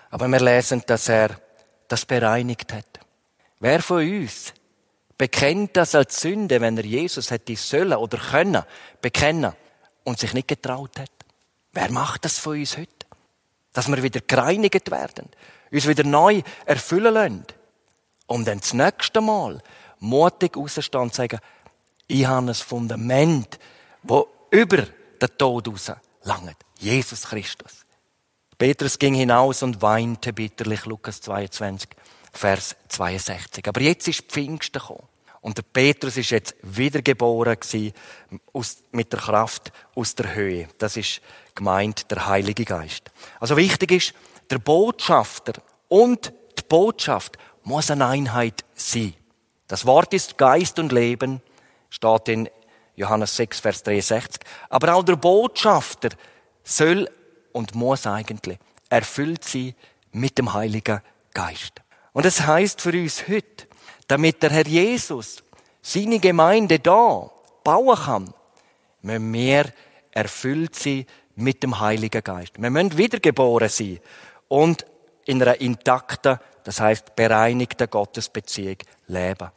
[0.10, 1.40] Aber wir lesen, dass er
[1.88, 3.00] das bereinigt hat.
[3.60, 4.54] Wer von uns
[5.18, 8.64] bekennt das als Sünde, wenn er Jesus hätte sollen oder können
[9.02, 9.54] bekennen
[10.06, 11.12] und sich nicht getraut hat.
[11.74, 12.90] Wer macht das von uns heute?
[13.74, 15.30] Dass wir wieder gereinigt werden,
[15.72, 17.46] uns wieder neu erfüllen lassen,
[18.26, 19.62] um dann das nächste Mal
[20.00, 21.40] mutig rauszustehen und zu sagen,
[22.08, 23.60] ich habe ein Fundament,
[24.02, 24.78] wo über
[25.22, 25.92] den Tod raus
[26.24, 26.58] langt.
[26.80, 27.86] Jesus Christus.
[28.60, 31.90] Petrus ging hinaus und weinte bitterlich, Lukas 22.
[32.34, 33.66] Vers 62.
[33.66, 35.08] Aber jetzt ist Pfingsten gekommen.
[35.40, 37.58] Und der Petrus ist jetzt wiedergeboren
[38.52, 40.68] aus, mit der Kraft aus der Höhe.
[40.78, 41.22] Das ist
[41.56, 43.10] gemeint der Heilige Geist.
[43.40, 44.14] Also wichtig ist,
[44.50, 45.54] der Botschafter
[45.88, 49.14] und die Botschaft muss eine Einheit sein.
[49.68, 51.42] Das Wort ist Geist und Leben,
[51.90, 52.50] steht in
[52.98, 54.42] Johannes 6, Vers 63.
[54.68, 56.10] Aber auch der Botschafter
[56.66, 57.08] soll
[57.52, 58.58] und muss eigentlich
[58.90, 59.76] erfüllt sein
[60.12, 61.02] mit dem Heiligen
[61.34, 61.82] Geist.
[62.14, 63.68] Und das heißt für uns heute,
[64.08, 65.44] damit der Herr Jesus
[65.82, 67.30] seine Gemeinde da
[67.64, 68.34] bauen kann,
[69.02, 69.66] müssen wir
[70.12, 72.62] erfüllt sein mit dem Heiligen Geist.
[72.62, 74.00] Wir müssen wiedergeboren sein
[74.48, 74.86] und
[75.26, 79.50] in einer intakten, das heißt bereinigten Gottesbeziehung leben.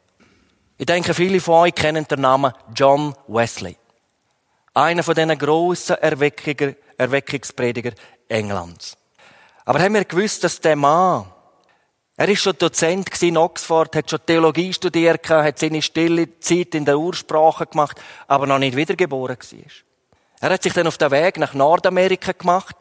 [0.79, 3.77] Ich denke, viele von euch kennen den Namen John Wesley.
[4.75, 7.93] Einer von diesen grossen Erweckungsprediger
[8.29, 8.97] Englands.
[9.65, 11.27] Aber haben wir gewusst, dass der Mann
[12.15, 16.85] er ist schon Dozent in Oxford, hat schon Theologie studiert, hat seine stille Zeit in
[16.85, 19.73] der Ursprache gemacht, aber noch nicht wiedergeboren war.
[20.41, 22.77] Er hat sich dann auf den Weg nach Nordamerika gemacht,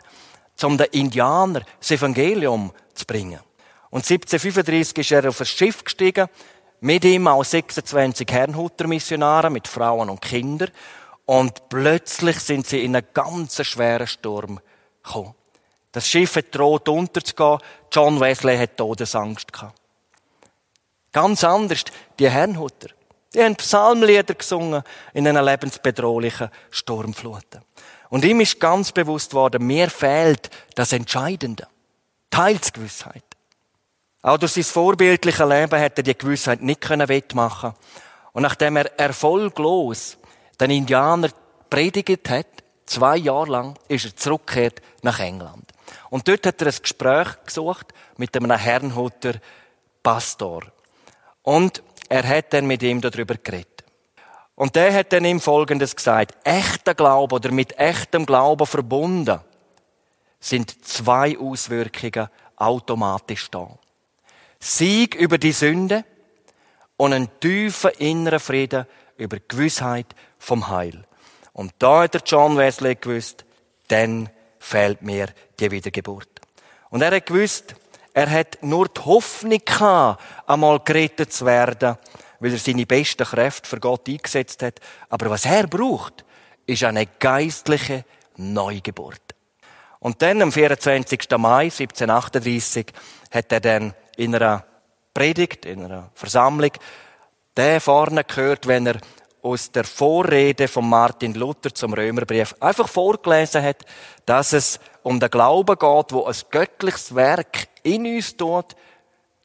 [0.62, 3.40] um den Indianern das Evangelium zu bringen.
[3.90, 6.28] Und 1735 ist er auf ein Schiff gestiegen,
[6.82, 10.72] mit ihm auch 26 Herrnhuter Missionare mit Frauen und Kindern.
[11.32, 14.60] Und plötzlich sind sie in einen ganz schweren Sturm
[15.02, 15.34] gekommen.
[15.94, 17.60] Das Schiff hat droht unterzugehen.
[17.89, 19.80] John Wesley hat Todesangst gehabt.
[21.13, 21.86] Ganz anders,
[22.20, 22.89] die Herrnhuter.
[23.34, 27.62] Die haben Psalmlieder gesungen in einer lebensbedrohlichen Sturmfluten.
[28.10, 31.65] Und ihm ist ganz bewusst worden, mir fehlt das Entscheidende.
[32.30, 33.24] Teilsgewissheit.
[34.22, 37.72] Auch durch sein vorbildliches Leben hat er die Gewissheit nicht wettmachen
[38.34, 40.17] Und nachdem er erfolglos
[40.62, 41.30] den Indianer
[41.69, 42.45] predigt hat,
[42.86, 45.71] zwei Jahre lang, ist er zurückgekehrt nach England.
[46.10, 49.34] Und dort hat er ein Gespräch gesucht mit einem Herrnhuter
[50.04, 50.63] Pastor.
[51.41, 53.84] Und er hat dann mit ihm darüber geredet.
[54.56, 56.36] Und der hat dann ihm Folgendes gesagt.
[56.43, 59.39] Echter Glaube oder mit echtem Glauben verbunden
[60.39, 63.67] sind zwei Auswirkungen automatisch da.
[64.60, 66.04] Sieg über die Sünde
[66.97, 68.86] und ein tiefer innerer Frieden
[69.17, 70.08] über Gewissheit
[70.42, 71.06] vom Heil.
[71.54, 73.46] Und da hat der John Wesley gewusst,
[73.88, 75.28] dann fehlt mir
[75.60, 76.28] die Wiedergeburt.
[76.90, 77.76] Und er hat gewusst,
[78.14, 81.98] er hat nur die Hoffnung gehabt, einmal gerettet zu werden,
[82.40, 84.80] weil er seine besten Kräfte für Gott eingesetzt hat.
[85.10, 86.26] Aber was er braucht,
[86.66, 88.04] ist eine geistliche
[88.38, 89.22] Neugeburt.
[90.00, 91.30] Und dann, am 24.
[91.38, 92.88] Mai 1738,
[93.32, 94.66] hat er dann in einer
[95.14, 96.72] Predigt, in einer Versammlung,
[97.56, 98.96] der vorne gehört, wenn er
[99.42, 103.86] aus der Vorrede von Martin Luther zum Römerbrief einfach vorgelesen hat,
[104.26, 108.76] dass es um den Glauben geht, wo ein göttliches Werk in uns tut,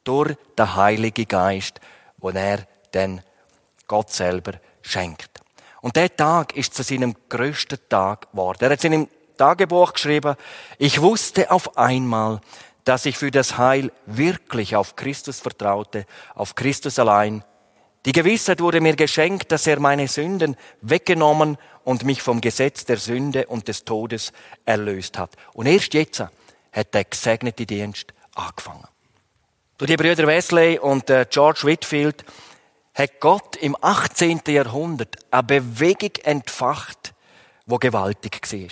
[0.03, 1.81] durch den Heiligen Geist,
[2.17, 3.21] wo er dann
[3.87, 5.41] Gott selber schenkt.
[5.81, 8.63] Und der Tag ist zu seinem größten Tag geworden.
[8.63, 9.07] Er hat in seinem
[9.37, 10.35] Tagebuch geschrieben,
[10.77, 12.41] ich wusste auf einmal,
[12.83, 16.05] dass ich für das Heil wirklich auf Christus vertraute,
[16.35, 17.43] auf Christus allein.
[18.07, 22.95] Die Gewissheit wurde mir geschenkt, dass er meine Sünden weggenommen und mich vom Gesetz der
[22.95, 24.31] Sünde und des Todes
[24.63, 25.35] erlöst hat.
[25.51, 26.23] Und erst jetzt
[26.71, 28.87] hat der gesegnete Dienst angefangen.
[29.77, 32.23] Durch die Brüder Wesley und äh, George Whitfield
[32.95, 34.39] hat Gott im 18.
[34.47, 37.13] Jahrhundert eine Bewegung entfacht,
[37.65, 38.69] wo gewaltig war.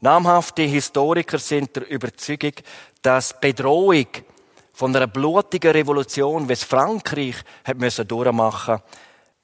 [0.00, 2.54] Namhafte Historiker sind der Überzeugung,
[3.02, 4.06] dass Bedrohung
[4.74, 8.82] von einer blutigen Revolution, wie es Frankreich hat müssen durchmachen,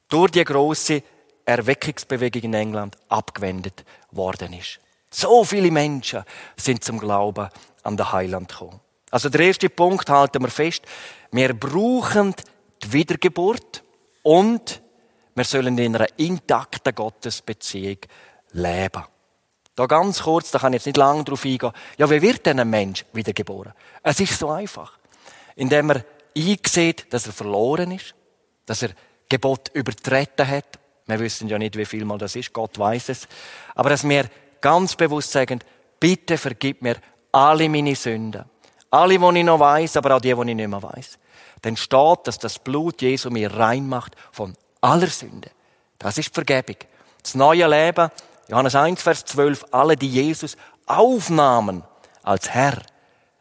[0.08, 1.02] durch die große
[1.44, 4.80] Erweckungsbewegung in England abgewendet worden ist.
[5.10, 6.24] So viele Menschen
[6.56, 7.48] sind zum Glauben
[7.84, 8.80] an den Heiland gekommen.
[9.10, 10.82] Also der erste Punkt halten wir fest.
[11.32, 12.34] Wir brauchen
[12.82, 13.82] die Wiedergeburt
[14.22, 14.82] und
[15.34, 17.98] wir sollen in einer intakten Gottesbeziehung
[18.52, 19.04] leben.
[19.74, 21.72] Da ganz kurz, da kann ich jetzt nicht lange drauf eingehen.
[21.96, 23.72] Ja, wie wird denn ein Mensch wiedergeboren?
[24.02, 24.99] Es ist so einfach.
[25.60, 28.14] Indem er einsieht, dass er verloren ist,
[28.64, 28.92] dass er
[29.28, 30.78] Gebot übertreten hat.
[31.06, 33.28] Wir wissen ja nicht, wie viel mal das ist, Gott weiß es.
[33.74, 34.24] Aber dass wir
[34.62, 35.60] ganz bewusst sagen,
[35.98, 36.96] bitte vergib mir
[37.30, 38.46] alle meine Sünden.
[38.90, 41.18] Alle, die ich noch weiß, aber auch die, die ich nicht mehr weiß.
[41.60, 45.50] Dann steht, dass das Blut Jesu mir reinmacht von aller Sünde.
[45.98, 46.76] Das ist Vergebung.
[47.22, 48.10] Das neue Leben,
[48.48, 51.84] Johannes 1, Vers 12, alle, die Jesus aufnahmen
[52.22, 52.78] als Herr,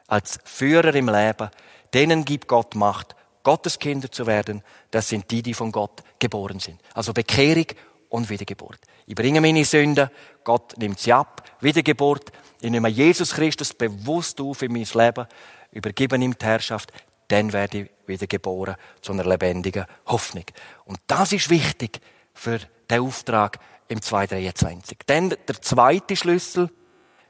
[0.07, 1.49] als Führer im Leben,
[1.93, 4.63] denen gibt Gott Macht, Gottes Kinder zu werden.
[4.91, 6.79] Das sind die, die von Gott geboren sind.
[6.93, 7.65] Also Bekehrung
[8.09, 8.79] und Wiedergeburt.
[9.05, 10.09] Ich bringe meine Sünden,
[10.43, 11.43] Gott nimmt sie ab.
[11.61, 15.27] Wiedergeburt, ich nehme Jesus Christus bewusst auf in mein Leben,
[15.71, 16.91] übergebe ihm die Herrschaft,
[17.27, 20.45] dann werde ich wieder geboren zu einer lebendigen Hoffnung.
[20.85, 22.01] Und das ist wichtig
[22.33, 24.97] für den Auftrag im 223.
[25.05, 26.69] Dann der zweite Schlüssel.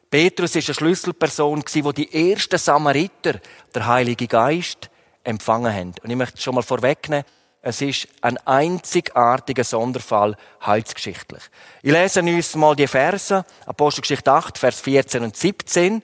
[0.09, 3.39] Petrus ist eine Schlüsselperson, die die ersten Samariter,
[3.73, 4.89] der Heilige Geist,
[5.23, 5.93] empfangen haben.
[6.03, 7.25] Und ich möchte schon mal vorwegnehmen,
[7.61, 11.43] es ist ein einzigartiger Sonderfall heilsgeschichtlich.
[11.83, 16.01] Ich lese uns mal die Verse, Apostelgeschichte 8, Vers 14 und 17.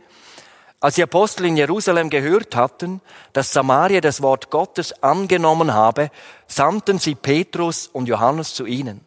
[0.81, 3.01] Als die Apostel in Jerusalem gehört hatten,
[3.33, 6.11] dass Samaria das Wort Gottes angenommen habe,
[6.47, 9.01] sandten sie Petrus und Johannes zu ihnen.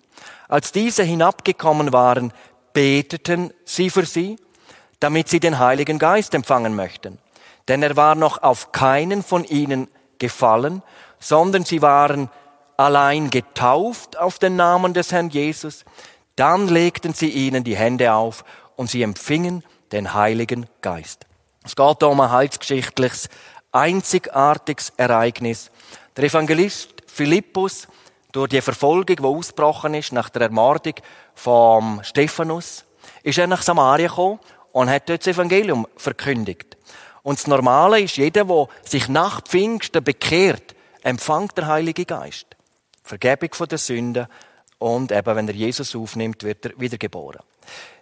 [0.48, 2.32] Als diese hinabgekommen waren,
[2.72, 4.38] beteten sie für sie,
[5.00, 7.18] damit sie den Heiligen Geist empfangen möchten.
[7.68, 10.82] Denn er war noch auf keinen von ihnen gefallen,
[11.20, 12.30] sondern sie waren
[12.76, 15.84] allein getauft auf den Namen des Herrn Jesus.
[16.37, 18.44] Dann legten sie ihnen die Hände auf
[18.76, 21.26] und sie empfingen den Heiligen Geist.
[21.64, 23.28] Es geht um ein heilsgeschichtliches,
[23.72, 25.70] einzigartiges Ereignis.
[26.16, 27.88] Der Evangelist Philippus
[28.32, 30.94] durch die Verfolgung, die ausgebrochen ist nach der Ermordung
[31.34, 32.84] von Stephanus,
[33.22, 34.38] ist er nach Samaria gekommen
[34.72, 36.76] und hat dort das Evangelium verkündigt.
[37.22, 42.46] Und das Normale ist, jeder, der sich nach Pfingsten bekehrt, empfängt der Heilige Geist.
[43.02, 44.26] Vergebung von der Sünden
[44.78, 47.40] und eben, wenn er Jesus aufnimmt, wird er wiedergeboren.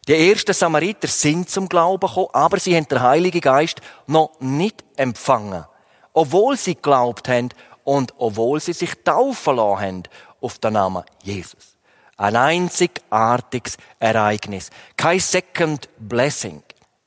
[0.09, 4.85] Die ersten Samariter sind zum Glauben gekommen, aber sie haben den Heiligen Geist noch nicht
[4.97, 5.65] empfangen.
[6.13, 7.49] Obwohl sie geglaubt haben
[7.83, 10.03] und obwohl sie sich taufen lassen haben
[10.41, 11.76] auf den Namen Jesus.
[12.17, 14.71] Ein einzigartiges Ereignis.
[14.97, 16.63] Kein Second Blessing.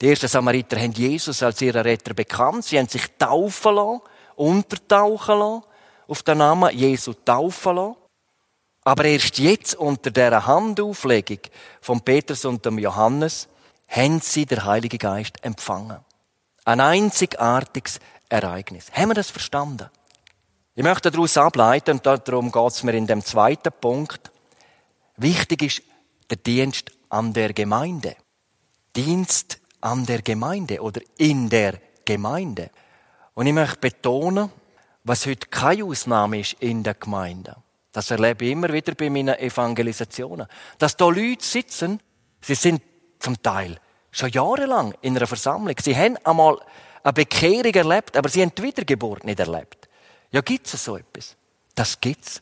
[0.00, 2.64] Die ersten Samariter haben Jesus als ihren Retter bekannt.
[2.64, 4.00] Sie haben sich taufen lassen,
[4.36, 5.62] untertauchen lassen,
[6.06, 7.96] auf den Namen Jesu taufen lassen.
[8.88, 11.40] Aber erst jetzt unter der Handauflegung
[11.83, 13.46] von Petrus und dem Johannes
[13.87, 15.98] haben sie der Heilige Geist empfangen.
[16.64, 18.90] Ein einzigartiges Ereignis.
[18.94, 19.90] Haben wir das verstanden?
[20.74, 24.33] Ich möchte daraus ableiten, und darum geht es mir in dem zweiten Punkt.
[25.18, 25.83] Wichtig ist
[26.31, 28.16] der Dienst an der Gemeinde.
[28.96, 32.70] Dienst an der Gemeinde oder in der Gemeinde.
[33.35, 34.51] Und ich möchte betonen,
[35.05, 37.55] was heute keine Ausnahme ist in der Gemeinde.
[37.98, 40.46] Das erlebe ich immer wieder bei meinen Evangelisationen.
[40.78, 41.98] Dass da Leute sitzen,
[42.40, 42.80] sie sind
[43.18, 43.76] zum Teil
[44.12, 45.74] schon jahrelang in einer Versammlung.
[45.82, 46.61] Sie haben einmal
[47.02, 49.88] eine Bekehrung erlebt, aber sie haben die Wiedergeburt nicht erlebt.
[50.30, 51.34] Ja, gibt es so etwas?
[51.74, 52.40] Das gibt's.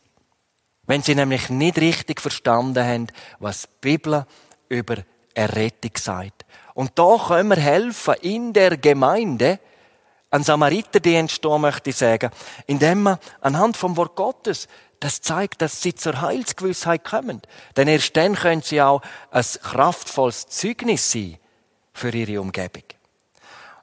[0.83, 3.07] Wenn sie nämlich nicht richtig verstanden haben,
[3.39, 4.27] was die Bibel
[4.69, 4.97] über
[5.33, 6.45] Errettung sagt.
[6.75, 9.59] Und da können wir helfen in der Gemeinde,
[10.29, 12.31] ein Samariterdienst da möchte ich sagen,
[12.67, 14.69] indem man anhand vom Wort Gottes
[15.01, 17.43] das zeigt, dass sie zur Heilsgewissheit kommen.
[17.77, 21.39] Denn erst dann können sie auch ein kraftvolles Zeugnis sein
[21.93, 22.85] für ihre Umgebung.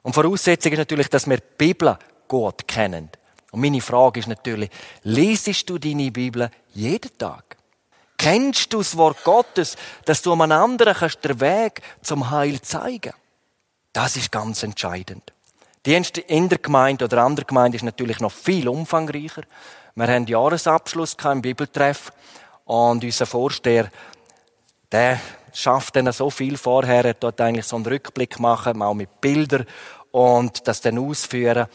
[0.02, 1.98] Und Voraussetzung ist natürlich, dass wir die Bibel
[2.28, 3.10] gut kennen.
[3.52, 4.70] Und meine Frage ist natürlich,
[5.02, 7.56] lesest du deine Bibel jeden Tag?
[8.16, 13.12] Kennst du das Wort Gottes, dass du einem anderen kannst den Weg zum Heil zeigen?
[13.92, 15.32] Das ist ganz entscheidend.
[15.86, 19.42] Dienst in der Gemeinde oder an der Gemeinde ist natürlich noch viel umfangreicher.
[19.96, 22.12] Wir haben Jahresabschluss im Bibeltreff
[22.64, 23.90] und unser Vorsteher,
[24.90, 25.20] der
[25.52, 29.66] schafft dann so viel vorher, er dort eigentlich so einen Rückblick machen, auch mit Bildern
[30.10, 31.68] und das dann ausführen.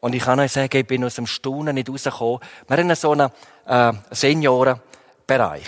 [0.00, 2.40] Und ich kann euch sagen, ich bin aus dem Staunen nicht rausgekommen.
[2.68, 3.30] Wir haben so einen
[3.66, 5.66] äh, Seniorenbereich.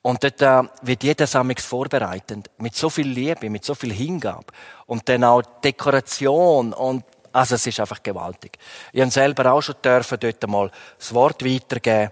[0.00, 2.50] Und dort äh, wird jeder Samix vorbereitet.
[2.56, 4.46] Mit so viel Liebe, mit so viel Hingabe.
[4.86, 7.04] Und dann auch Dekoration und
[7.36, 8.58] also es ist einfach gewaltig.
[8.94, 12.10] Ich habe selber auch schon dürfen dort mal das Wort weitergeben.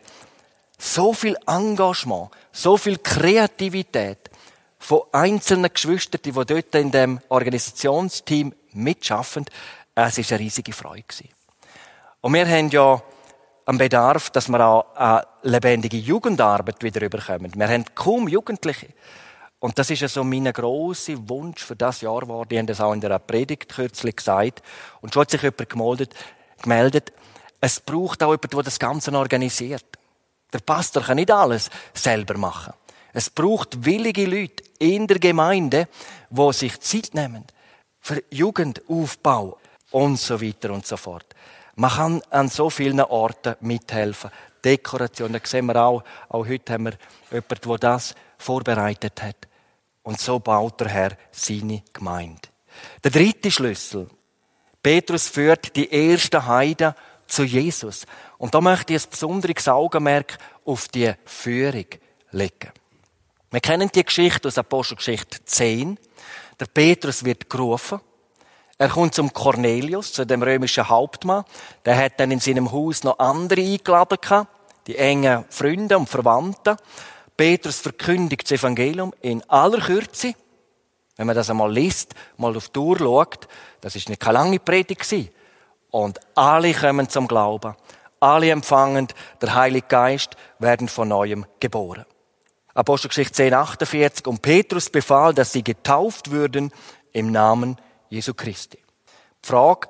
[0.77, 4.31] So viel Engagement, so viel Kreativität
[4.79, 9.47] von einzelnen Geschwistern, die dort in dem Organisationsteam mitschaffen.
[9.95, 11.05] Es ist eine riesige Freude
[12.21, 13.03] Und wir haben ja
[13.65, 17.51] einen Bedarf, dass wir auch eine lebendige Jugendarbeit wieder überkommen.
[17.57, 18.89] Wir haben kaum Jugendliche.
[19.65, 22.45] Und das ist ja so mein grosser Wunsch für das Jahr war.
[22.45, 24.63] Die haben das auch in der Predigt kürzlich gesagt.
[25.01, 26.15] Und schon hat sich jemand gemeldet,
[26.61, 27.15] gemeldet.
[27.63, 29.87] Es braucht auch jemanden, der das Ganze organisiert.
[30.53, 32.75] Der Pastor kann nicht alles selber machen.
[33.15, 35.89] Es braucht willige Leute in der Gemeinde,
[36.29, 37.47] wo sich Zeit nehmen
[38.01, 39.57] für Jugendaufbau
[39.93, 41.35] und so weiter und so fort.
[41.77, 44.31] Man kann an so vielen Orten mithelfen.
[44.63, 46.99] Dekoration, da sehen wir auch, auch heute haben wir
[47.31, 49.49] jemanden, der das vorbereitet hat.
[50.05, 52.49] Und so baut der Herr seine Gemeinde.
[53.03, 54.09] Der dritte Schlüssel.
[54.83, 56.95] Petrus führt die ersten Heiden
[57.27, 58.07] zu Jesus.
[58.39, 61.87] Und da möchte ich ein besonderes Augenmerk auf die Führung
[62.31, 62.73] legen.
[63.51, 65.99] Wir kennen die Geschichte aus Apostelgeschichte 10.
[66.61, 68.01] Der Petrus wird gerufen.
[68.77, 71.45] Er kommt zum Cornelius, zu dem römischen Hauptmann.
[71.85, 74.49] Der hat dann in seinem Haus noch andere eingeladen gehabt,
[74.87, 76.77] die engen Freunde und Verwandten.
[77.37, 80.35] Petrus verkündigt das Evangelium in aller Kürze.
[81.17, 83.49] Wenn man das einmal liest, mal auf die Uhr schaut,
[83.81, 85.31] das ist nicht keine lange Predigt
[85.91, 87.75] Und alle kommen zum Glauben.
[88.21, 89.09] Alle empfangen
[89.41, 92.07] der Heilige Geist, werden von neuem geboren.
[92.75, 94.27] Apostelgeschichte 10, 48.
[94.27, 96.73] Und Petrus befahl, dass sie getauft würden
[97.13, 97.77] im Namen
[98.09, 98.79] Jesu Christi.
[98.79, 99.89] Die Frage,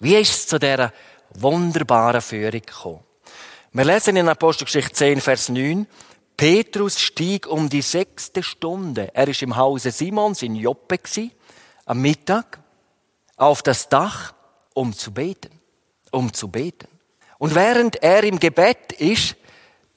[0.00, 0.92] wie ist es zu dieser
[1.34, 3.04] wunderbaren Führung gekommen.
[3.72, 5.86] Wir lesen in Apostelgeschichte 10, Vers 9,
[6.40, 9.14] Petrus stieg um die sechste Stunde.
[9.14, 11.32] Er ist im Hause Simons in Joppe gewesen,
[11.84, 12.60] am Mittag
[13.36, 14.32] auf das Dach,
[14.72, 15.50] um zu beten,
[16.10, 16.88] um zu beten.
[17.36, 19.36] Und während er im Gebet ist,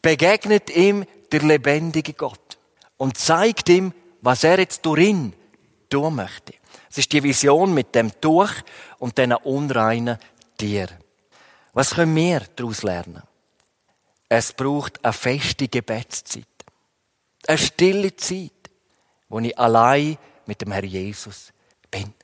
[0.02, 2.58] begegnet ihm der lebendige Gott
[2.98, 5.16] und zeigt ihm, was er jetzt durch
[5.90, 6.56] tun möchte.
[6.92, 8.52] Es ist die Vision mit dem Tuch
[9.00, 10.18] und diesen unreinen
[10.58, 10.90] Tier.
[11.72, 13.24] Was können wir daraus lernen?
[14.36, 16.48] Es braucht eine feste Gebetszeit.
[17.46, 18.72] Eine stille Zeit,
[19.30, 20.18] wo ich allein
[20.48, 21.54] mit dem Herr Jesus
[21.92, 22.16] bin.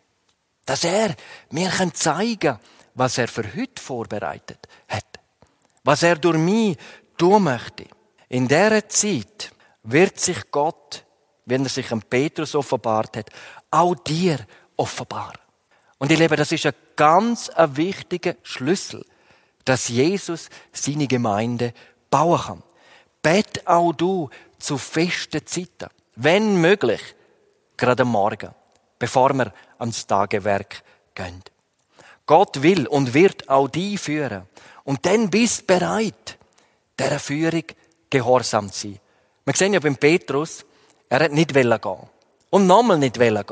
[0.65, 1.15] Dass er
[1.51, 2.59] mir zeigen kann,
[2.95, 4.57] was er für heute vorbereitet
[4.87, 5.05] hat.
[5.83, 6.77] Was er durch mich
[7.15, 7.85] tun möchte.
[8.27, 9.51] In dieser Zeit
[9.83, 11.05] wird sich Gott,
[11.45, 13.29] wenn er sich an Petrus offenbart hat,
[13.69, 14.39] auch dir
[14.77, 15.37] offenbaren.
[15.99, 19.05] Und ich lebe, das ist ein ganz wichtiger Schlüssel,
[19.63, 21.71] dass Jesus seine Gemeinde
[22.09, 22.63] bauen kann.
[23.21, 27.01] Bet auch du zu festen Zeiten, wenn möglich,
[27.77, 28.53] gerade am Morgen,
[28.97, 30.83] bevor wir ans Tagewerk
[31.15, 31.43] gehen.
[32.25, 34.43] Gott will und wird auch die führen.
[34.83, 36.37] Und dann bist bereit,
[36.99, 37.63] dieser Führung
[38.09, 38.99] gehorsam zu sein.
[39.45, 40.65] Wir sehen ja beim Petrus,
[41.09, 41.75] er hat nicht gehen.
[42.51, 43.43] Und nochmal nicht gehen.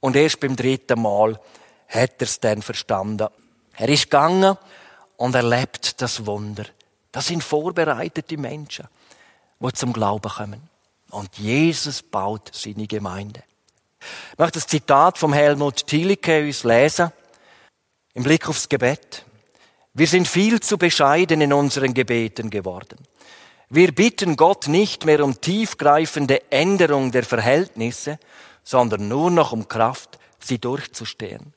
[0.00, 1.38] Und erst beim dritten Mal
[1.88, 3.28] hat er es dann verstanden.
[3.76, 4.56] Er ist gegangen
[5.16, 6.64] und erlebt das Wunder.
[7.12, 8.88] Das sind vorbereitete Menschen,
[9.60, 10.68] die zum Glauben kommen.
[11.10, 13.42] Und Jesus baut seine Gemeinde.
[14.32, 17.12] Ich möchte das Zitat vom Helmut Thielicke uns lesen.
[18.14, 19.24] Im Blick aufs Gebet.
[19.94, 22.98] Wir sind viel zu bescheiden in unseren Gebeten geworden.
[23.68, 28.18] Wir bitten Gott nicht mehr um tiefgreifende Änderung der Verhältnisse,
[28.64, 31.52] sondern nur noch um Kraft, sie durchzustehen.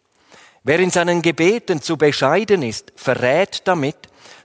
[0.63, 3.97] Wer in seinen Gebeten zu bescheiden ist, verrät damit,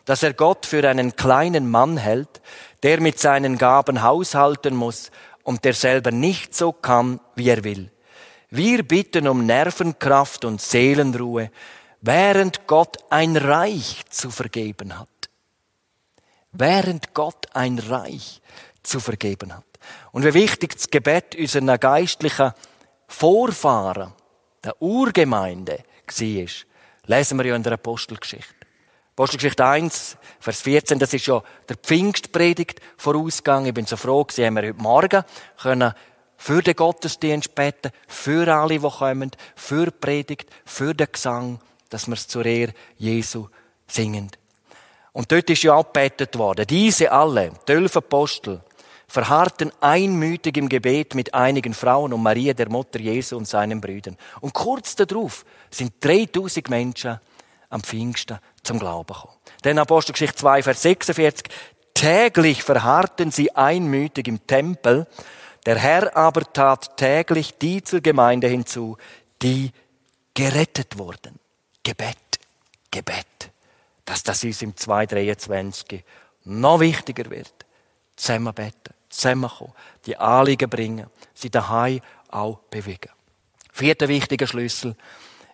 [0.05, 2.41] dass er Gott für einen kleinen Mann hält,
[2.83, 5.11] der mit seinen Gaben haushalten muss
[5.43, 7.91] und der selber nicht so kann, wie er will.
[8.51, 11.51] Wir bitten um Nervenkraft und Seelenruhe,
[12.01, 15.09] während Gott ein Reich zu vergeben hat.
[16.53, 18.41] Während Gott ein Reich
[18.83, 19.65] zu vergeben hat.
[20.13, 22.53] Und wie wichtig das Gebet unserer geistlichen
[23.07, 24.13] Vorfahren,
[24.65, 26.49] der Urgemeinde, war,
[27.07, 28.60] lesen wir ja in der Apostelgeschichte.
[29.21, 33.67] Apostelgeschichte 1, Vers 14, das ist ja der Pfingstpredigt vorausgegangen.
[33.67, 35.25] Ich bin so froh haben wir heute Morgen
[35.61, 35.93] können
[36.39, 41.61] für den Gottesdienst beten, für alle, die kommen, für die Predigt, für den Gesang,
[41.91, 43.49] dass wir es zur Ehre Jesu
[43.87, 44.31] singen.
[45.13, 46.67] Und dort ist ja abgebetet worden.
[46.67, 48.63] Diese alle, zwölf Apostel,
[49.07, 54.17] verharrten einmütig im Gebet mit einigen Frauen und Maria, der Mutter Jesu und seinen Brüdern.
[54.41, 57.21] Und kurz darauf sind 3000 Menschen
[57.71, 59.35] am Pfingsten zum Glauben gekommen.
[59.65, 61.47] Denn Apostelgeschichte 2, Vers 46,
[61.95, 65.07] täglich verharrten sie einmütig im Tempel,
[65.67, 68.97] der Herr aber tat täglich die zur Gemeinde hinzu,
[69.43, 69.73] die
[70.35, 71.39] gerettet wurden.
[71.83, 72.17] Gebet,
[72.91, 73.27] Gebet.
[74.05, 76.03] Dass das uns im 223
[76.45, 77.53] noch wichtiger wird.
[78.17, 79.73] Zusammen beten, zusammenkommen,
[80.07, 83.11] die Anliegen bringen, sie daheim auch bewegen.
[83.73, 84.97] Vierter wichtiger Schlüssel.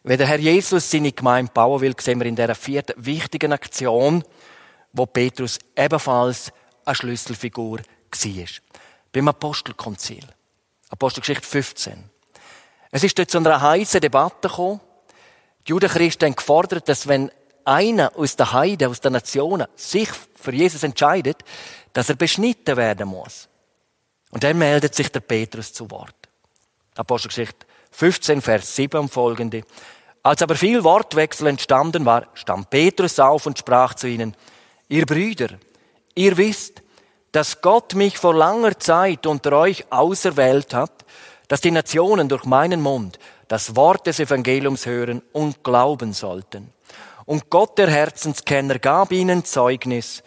[0.08, 4.22] Wenn der Herr Jesus seine Gemeinde bauen will, sehen wir in dieser vierten wichtigen Aktion,
[4.92, 6.52] wo Petrus ebenfalls
[6.84, 8.46] eine Schlüsselfigur war.
[9.12, 10.24] Beim Apostelkonzil.
[10.90, 12.08] Apostelgeschichte 15.
[12.92, 14.80] Es ist dort zu einer heißen Debatte gekommen.
[15.66, 17.32] Die Judenchristen haben gefordert, dass wenn
[17.64, 21.38] einer aus der Heide, aus der Nationen sich für Jesus entscheidet,
[21.92, 23.48] dass er beschnitten werden muss.
[24.30, 26.14] Und dann meldet sich der Petrus zu Wort.
[26.94, 29.64] Apostelgeschichte 15, Vers 7 und folgende.
[30.26, 34.34] Als aber viel Wortwechsel entstanden war, stand Petrus auf und sprach zu ihnen,
[34.88, 35.50] ihr Brüder,
[36.16, 36.82] ihr wisst,
[37.30, 41.04] dass Gott mich vor langer Zeit unter euch auserwählt hat,
[41.46, 46.72] dass die Nationen durch meinen Mund das Wort des Evangeliums hören und glauben sollten.
[47.24, 50.24] Und Gott, der Herzenskenner, gab ihnen Zeugnis,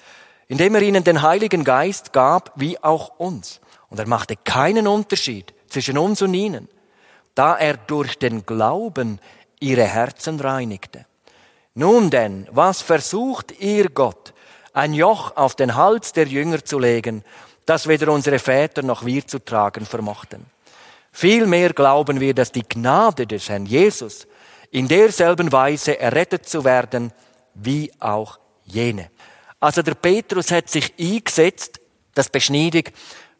[0.48, 3.60] indem er ihnen den Heiligen Geist gab, wie auch uns.
[3.90, 6.70] Und er machte keinen Unterschied zwischen uns und ihnen,
[7.36, 9.20] da er durch den Glauben
[9.60, 11.06] ihre Herzen reinigte.
[11.74, 14.34] Nun denn, was versucht ihr Gott,
[14.74, 17.24] ein Joch auf den Hals der Jünger zu legen,
[17.66, 20.46] das weder unsere Väter noch wir zu tragen vermochten?
[21.12, 24.28] Vielmehr glauben wir, dass die Gnade des Herrn Jesus
[24.72, 27.12] in derselben Weise errettet zu werden,
[27.54, 29.10] wie auch jene.
[29.60, 31.80] Also der Petrus hat sich eingesetzt,
[32.14, 32.84] dass Beschneidung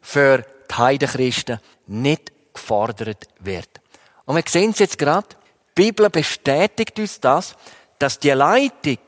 [0.00, 3.68] für die Heidenchristen nicht gefordert wird.
[4.24, 5.28] Und wir sehen es jetzt gerade,
[5.80, 7.56] Bibel bestätigt uns das,
[7.98, 8.98] dass die Leitung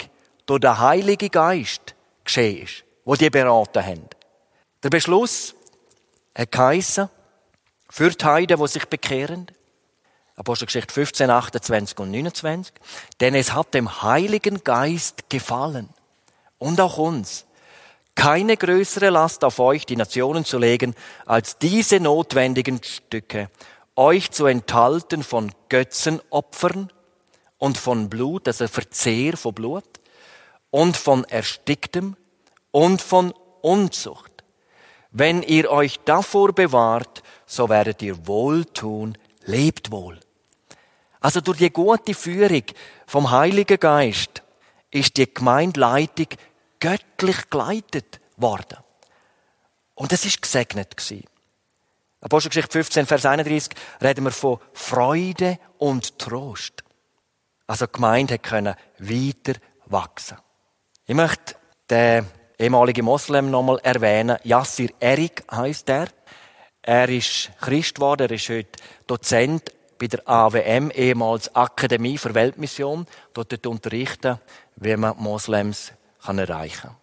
[0.46, 1.94] durch den Heiligen Geist
[2.24, 4.08] geschehen ist, wo die beraten haben.
[4.82, 5.54] Der Beschluss
[6.34, 7.10] hat geheissen,
[7.90, 9.48] für die Heiden, die sich bekehren,
[10.34, 12.72] Apostelgeschichte 15, 28 und 29,
[13.20, 15.90] denn es hat dem Heiligen Geist gefallen
[16.56, 17.44] und auch uns,
[18.14, 20.94] keine größere Last auf euch, die Nationen zu legen,
[21.26, 23.50] als diese notwendigen Stücke,
[23.96, 26.92] euch zu enthalten von Götzenopfern
[27.58, 29.84] und von Blut, also Verzehr von Blut,
[30.70, 32.16] und von Ersticktem
[32.70, 34.32] und von Unzucht.
[35.10, 40.18] Wenn ihr euch davor bewahrt, so werdet ihr wohltun, lebt wohl.
[41.20, 42.64] Also durch die gute Führung
[43.06, 44.42] vom Heiligen Geist
[44.90, 46.28] ist die Gemeindeleitung
[46.80, 48.78] göttlich geleitet worden.
[49.94, 51.26] Und es ist gesegnet gewesen.
[52.22, 56.84] Apostelgeschichte 15, Vers 31 reden wir von Freude und Trost.
[57.66, 59.54] Also die Gemeinde können weiter
[59.86, 60.38] wachsen.
[61.04, 61.56] Ich möchte
[61.90, 62.24] den
[62.58, 64.38] ehemaligen Moslem nochmal erwähnen.
[64.44, 66.06] Yassir Erik heißt er.
[66.80, 73.06] Er ist Christ geworden, er ist heute Dozent bei der AWM, ehemals Akademie für Weltmission.
[73.34, 74.38] Dort unterrichten,
[74.76, 75.92] wie man Moslems
[76.24, 77.01] erreichen kann.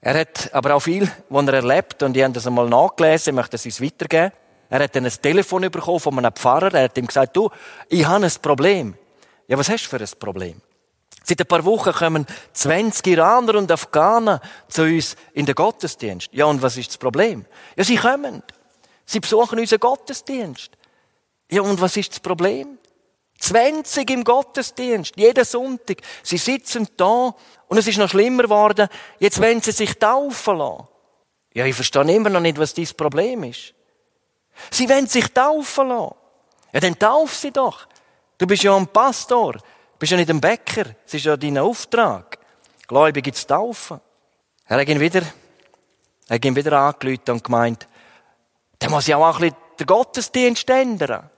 [0.00, 3.36] Er hat aber auch viel, was er erlebt, und ich habe das einmal nachgelesen, ich
[3.36, 4.32] möchte es uns weitergeben.
[4.70, 7.50] Er hat dann ein Telefon bekommen von einem Pfarrer, er hat ihm gesagt, du,
[7.88, 8.94] ich habe ein Problem.
[9.48, 10.60] Ja, was hast du für ein Problem?
[11.24, 16.28] Seit ein paar Wochen kommen 20 Iraner und Afghanen zu uns in den Gottesdienst.
[16.32, 17.44] Ja, und was ist das Problem?
[17.76, 18.42] Ja, sie kommen.
[19.04, 20.70] Sie besuchen unseren Gottesdienst.
[21.50, 22.78] Ja, und was ist das Problem?
[23.38, 25.98] 20 im Gottesdienst, jeden Sonntag.
[26.22, 27.34] Sie sitzen da
[27.68, 28.88] und es ist noch schlimmer geworden.
[29.20, 30.88] Jetzt wollen sie sich taufen lassen.
[31.54, 33.74] Ja, ich verstehe immer noch nicht, was dieses Problem ist.
[34.70, 36.14] Sie wollen sich taufen lassen.
[36.72, 37.86] Ja, dann tauf sie doch.
[38.36, 39.54] Du bist ja ein Pastor.
[39.54, 39.60] Du
[39.98, 40.84] bist ja nicht ein Bäcker.
[41.04, 42.38] Das ist ja dein Auftrag.
[42.86, 44.00] Gläubige zu taufen.
[44.66, 45.22] Er hat ihn wieder,
[46.28, 47.86] er hat wieder angelüht und gemeint,
[48.80, 51.30] der muss ja auch ein bisschen den Gottesdienst ändern.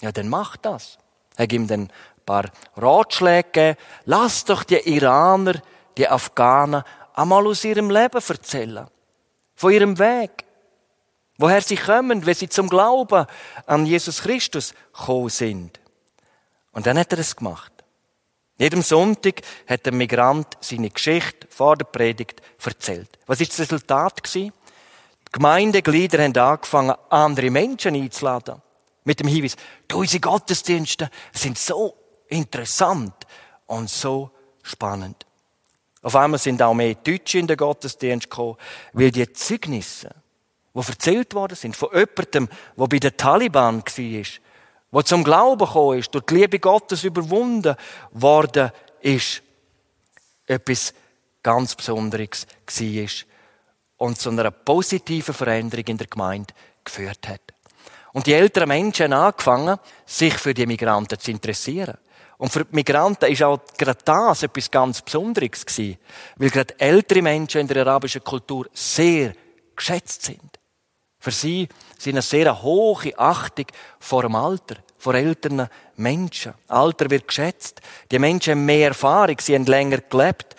[0.00, 0.98] Ja, dann mach das.
[1.40, 1.90] Er dann ein
[2.26, 2.44] paar
[2.76, 3.76] Ratschläge gegeben.
[4.04, 5.54] Lass doch die Iraner,
[5.96, 6.82] die Afghanen
[7.14, 8.86] einmal aus ihrem Leben erzählen.
[9.54, 10.44] Von ihrem Weg
[11.40, 13.26] woher sie kommen, wenn sie zum Glauben
[13.66, 15.80] an Jesus Christus gekommen sind.
[16.72, 17.72] Und dann hat er es gemacht.
[18.58, 23.18] Jedem Sonntag hat der Migrant seine Geschichte vor der Predigt erzählt.
[23.26, 24.34] Was ist das Resultat?
[24.34, 24.52] Die
[25.32, 28.60] Gemeindeglieder haben angefangen, andere Menschen einzuladen.
[29.04, 29.56] Mit dem Hinweis,
[29.92, 31.96] unsere Gottesdienste sind so
[32.28, 33.14] interessant
[33.66, 34.30] und so
[34.62, 35.26] spannend.
[36.02, 38.56] Auf einmal sind auch mehr Deutsche in den Gottesdienst gekommen,
[38.92, 40.14] weil die Zeugnisse
[40.72, 44.24] wo erzählt worden sind von jemandem, der bei den Taliban war,
[44.92, 47.74] der zum Glauben gekommen ist, durch die Liebe Gottes überwunden
[48.12, 48.70] worden
[49.00, 49.42] ist,
[50.46, 50.94] etwas
[51.42, 53.08] ganz Besonderes war
[53.96, 57.49] und zu einer positiven Veränderung in der Gemeinde geführt hat.
[58.12, 61.96] Und die älteren Menschen haben angefangen, sich für die Migranten zu interessieren.
[62.38, 65.98] Und für die Migranten ist auch gerade das etwas ganz Besonderes gewesen,
[66.36, 69.34] weil gerade ältere Menschen in der arabischen Kultur sehr
[69.76, 70.58] geschätzt sind.
[71.18, 73.66] Für sie sind eine sehr hohe Achtung
[73.98, 76.54] vor dem Alter, vor älteren Menschen.
[76.66, 77.82] Alter wird geschätzt.
[78.10, 80.56] Die Menschen haben mehr Erfahrung, sie haben länger gelebt.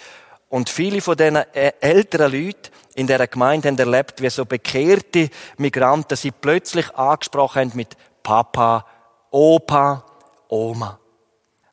[0.49, 5.29] Und viele von diesen äh, älteren Leuten in dieser Gemeinde haben erlebt, wie so bekehrte
[5.57, 8.85] Migranten sie plötzlich angesprochen haben mit Papa,
[9.31, 10.05] Opa,
[10.49, 10.99] Oma.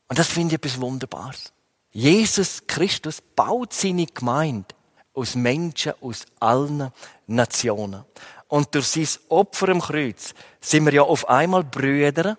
[0.09, 1.53] Und das finde ich etwas Wunderbares.
[1.91, 4.69] Jesus Christus baut seine Gemeinde
[5.15, 6.93] aus Menschen aus allen
[7.27, 8.05] Nationen.
[8.47, 12.39] Und durch sein Opfer am Kreuz sind wir ja auf einmal Brüder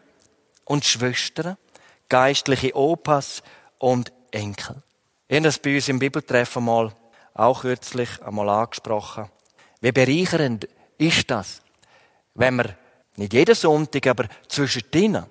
[0.66, 1.58] und Schwestern,
[2.08, 3.44] geistliche Opas
[3.78, 4.82] und Enkel.
[5.28, 6.92] Ich habe das bei uns im Bibeltreffen mal
[7.34, 9.30] auch kürzlich einmal angesprochen.
[9.82, 10.68] Wie bereichernd
[10.98, 11.62] ist das,
[12.36, 12.76] wenn wir
[13.16, 15.26] nicht jeden Sonntag, aber zwischen denen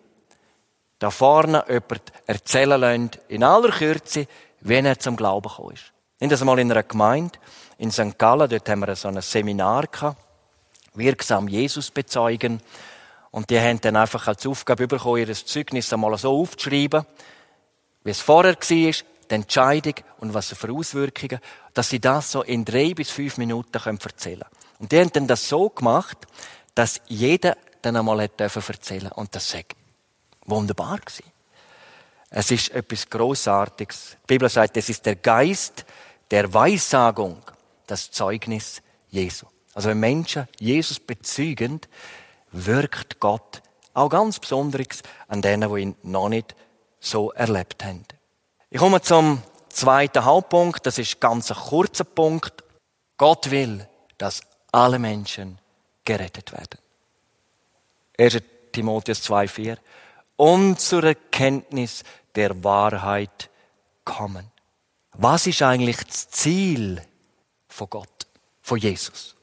[0.99, 4.27] da vorne jemand erzählen lassen, in aller Kürze,
[4.61, 5.93] wie er zum Glauben gekommen ist.
[6.19, 7.39] Ich habe das mal in einer Gemeinde
[7.79, 8.19] in St.
[8.19, 10.17] Gallen, dort haben wir so ein Seminar gehabt
[10.99, 12.61] wirksam Jesus bezeugen.
[13.31, 17.07] Und die haben dann einfach als Aufgabe bekommen, ihr Zeugnis einmal so aufzuschreiben,
[18.05, 18.93] wie es vorher war,
[19.31, 21.41] die Entscheidung und was für Auswirkungen,
[21.75, 24.45] dass sie das so in drei bis fünf Minuten erzählen können.
[24.79, 26.19] Und die haben dann das so gemacht,
[26.75, 29.63] dass jeder dann einmal hat erzählen Und das war
[30.47, 31.25] wunderbar gewesen.
[32.31, 34.17] Es ist etwas Großartiges.
[34.23, 35.85] Die Bibel sagt, es ist der Geist
[36.31, 37.43] der Weissagung,
[37.87, 39.47] das Zeugnis Jesu.
[39.73, 41.81] Also wenn Menschen Jesus bezeugen,
[42.53, 43.63] wirkt Gott
[43.95, 46.55] auch ganz Besonderes an denen, die ihn noch nicht
[47.01, 48.05] so erlebt haben.
[48.71, 52.65] Ich komme zum zweiten Hauptpunkt, das ist ganz ein kurzer Punkt.
[53.17, 53.89] Gott will,
[54.19, 54.43] dass
[54.73, 55.59] alle Menschen
[56.05, 56.79] gerettet werden.
[58.19, 58.43] 1.
[58.73, 59.79] Timotheus 2,4
[60.37, 62.05] und zur Erkenntnis
[62.35, 63.49] der Wahrheit
[64.05, 64.51] kommen.
[65.13, 67.03] Was ist eigentlich das Ziel
[67.69, 68.27] von Gott,
[68.61, 69.35] von Jesus?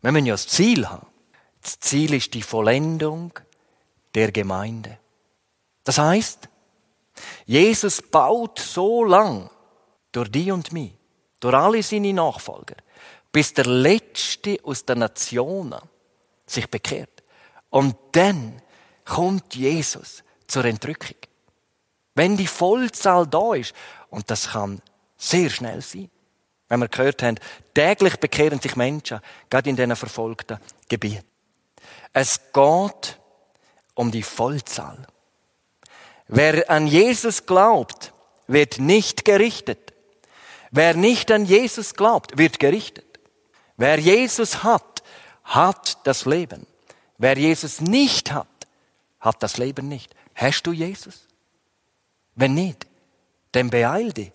[0.00, 1.06] Wir müssen ja das Ziel haben.
[1.60, 3.32] Das Ziel ist die Vollendung
[4.14, 4.98] der Gemeinde.
[5.82, 6.48] Das heißt,
[7.46, 9.50] Jesus baut so lang
[10.12, 10.92] durch die und mich,
[11.40, 12.76] durch alle seine Nachfolger,
[13.32, 15.80] bis der Letzte aus der Nationen
[16.46, 17.22] sich bekehrt.
[17.70, 18.60] Und dann
[19.04, 21.16] kommt Jesus zur Entrückung.
[22.14, 23.74] Wenn die Vollzahl da ist,
[24.10, 24.80] und das kann
[25.16, 26.10] sehr schnell sein,
[26.68, 27.38] wenn wir gehört haben,
[27.74, 30.58] täglich bekehren sich Menschen, gerade in diesen verfolgten
[30.88, 31.24] Gebieten.
[32.12, 33.18] Es geht
[33.94, 35.06] um die Vollzahl.
[36.28, 38.12] Wer an Jesus glaubt,
[38.46, 39.94] wird nicht gerichtet.
[40.70, 43.18] Wer nicht an Jesus glaubt, wird gerichtet.
[43.76, 45.02] Wer Jesus hat,
[45.44, 46.66] hat das Leben.
[47.16, 48.46] Wer Jesus nicht hat,
[49.20, 50.14] hat das Leben nicht.
[50.34, 51.26] Hast du Jesus?
[52.34, 52.86] Wenn nicht,
[53.52, 54.30] dann beeil dich.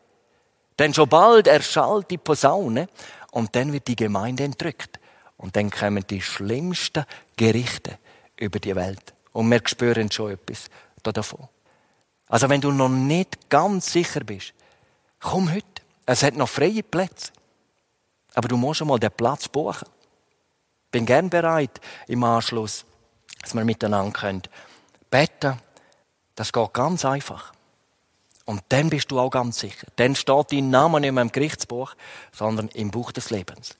[0.79, 2.87] Denn schon bald erschallt die Posaune
[3.31, 4.99] und dann wird die Gemeinde entrückt.
[5.37, 7.99] Und dann kommen die schlimmsten Gerichte
[8.37, 9.13] über die Welt.
[9.31, 10.69] Und wir spüren schon etwas
[11.03, 11.47] davon.
[12.33, 14.55] Also wenn du noch nicht ganz sicher bist,
[15.19, 15.83] komm heute.
[16.07, 17.31] Es hat noch freie Plätze.
[18.33, 19.87] Aber du musst schon mal den Platz buchen.
[20.89, 22.85] Bin gern bereit im Anschluss,
[23.39, 24.41] dass wir miteinander können
[25.11, 25.59] beten.
[26.33, 27.53] Das geht ganz einfach.
[28.45, 29.85] Und dann bist du auch ganz sicher.
[29.97, 31.93] Dann steht dein Name nicht mehr im Gerichtsbuch,
[32.31, 33.77] sondern im Buch des Lebens.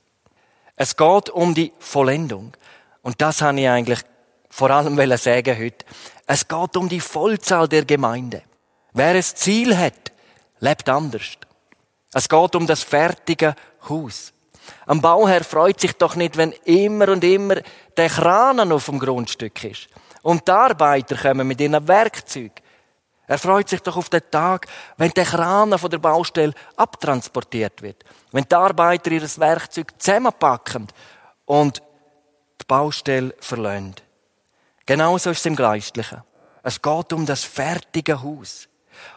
[0.76, 2.56] Es geht um die Vollendung.
[3.02, 4.04] Und das habe ich eigentlich
[4.48, 5.84] vor allem sagen heute.
[6.26, 8.42] Es geht um die Vollzahl der Gemeinde.
[8.92, 10.12] Wer ein Ziel hat,
[10.60, 11.32] lebt anders.
[12.12, 13.54] Es geht um das fertige
[13.88, 14.32] Haus.
[14.86, 17.56] Ein Bauherr freut sich doch nicht, wenn immer und immer
[17.96, 19.88] der Kran auf dem Grundstück ist.
[20.22, 22.64] Und die Arbeiter kommen mit ihren Werkzeugen.
[23.26, 24.66] Er freut sich doch auf den Tag,
[24.96, 28.04] wenn der Kran von der Baustelle abtransportiert wird.
[28.32, 30.88] Wenn die Arbeiter ihr Werkzeug zusammenpacken
[31.46, 31.82] und
[32.60, 34.02] die Baustelle verlöhnt.
[34.86, 36.22] Genauso ist es im Geistlichen.
[36.62, 38.68] Es geht um das fertige Haus.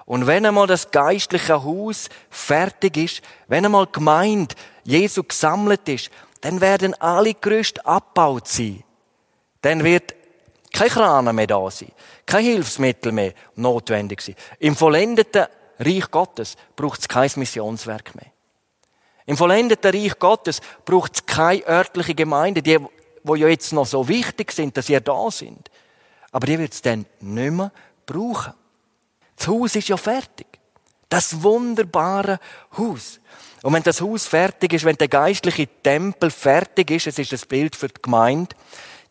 [0.05, 6.09] Und wenn einmal das geistliche Haus fertig ist, wenn einmal gemeint Jesu gesammelt ist,
[6.41, 8.83] dann werden alle Gerüste abgebaut sein.
[9.61, 10.15] Dann wird
[10.73, 11.91] kein Kran mehr da sein,
[12.25, 14.35] kein Hilfsmittel mehr notwendig sein.
[14.59, 15.47] Im vollendeten
[15.79, 18.31] Reich Gottes braucht es kein Missionswerk mehr.
[19.25, 22.79] Im vollendeten Reich Gottes braucht es keine örtliche Gemeinde, die,
[23.23, 25.69] wo ja jetzt noch so wichtig sind, dass ihr da sind.
[26.31, 27.71] Aber die wird es dann nicht mehr
[28.05, 28.53] brauchen.
[29.35, 30.47] Das Haus ist ja fertig.
[31.09, 32.39] Das wunderbare
[32.77, 33.19] Haus.
[33.63, 37.45] Und wenn das Haus fertig ist, wenn der geistliche Tempel fertig ist, es ist das
[37.45, 38.55] Bild für die Gemeinde,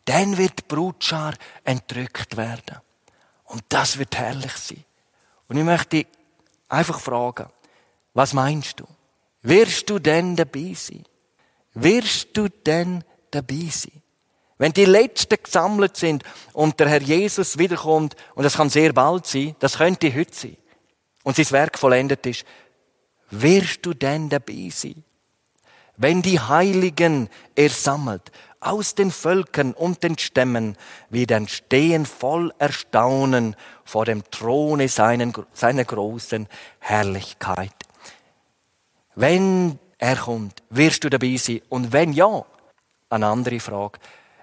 [0.04, 1.34] dann wird die Brutschar
[1.64, 2.78] entrückt werden.
[3.44, 4.84] Und das wird herrlich sein.
[5.48, 6.06] Und ich möchte
[6.68, 7.48] einfach fragen,
[8.14, 8.86] was meinst du?
[9.42, 11.04] Wirst du denn dabei sein?
[11.74, 13.04] Wirst du denn
[13.36, 14.02] dabei sein?
[14.58, 19.26] Wenn die Letzten gesammelt sind und der Herr Jesus wiederkommt, und das kann sehr bald
[19.26, 20.56] sein, das könnte heute sein,
[21.24, 22.44] und sein Werk vollendet ist,
[23.30, 25.04] wirst du denn dabei sein?
[25.98, 28.30] Wenn die Heiligen er sammelt,
[28.60, 30.76] aus den Völkern und den Stämmen
[31.10, 36.48] werden stehen voll Erstaunen vor dem Throne seinen, seiner großen
[36.80, 37.72] Herrlichkeit.
[39.14, 41.62] Wenn er kommt, wirst du dabei sein.
[41.68, 42.44] Und wenn ja,
[43.08, 43.98] eine andere Frage,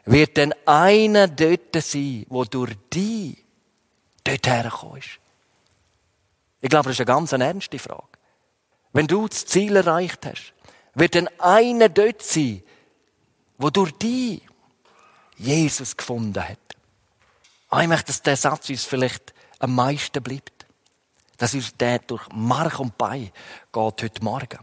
[0.05, 3.37] wird denn einer dort sein, wo durch die
[4.23, 5.19] dort herkommst?
[6.61, 8.07] Ich glaube, das ist eine ganz ernste Frage.
[8.93, 10.53] Wenn du das Ziel erreicht hast,
[10.93, 12.63] wird denn einer dort sein,
[13.57, 14.41] wo durch die
[15.37, 16.59] Jesus gefunden hat.
[17.69, 20.67] Ah, ich möchte, dass der Satz uns vielleicht am meisten bleibt.
[21.37, 23.31] Dass uns der durch Mark und Bein
[23.71, 24.59] geht heute Morgen.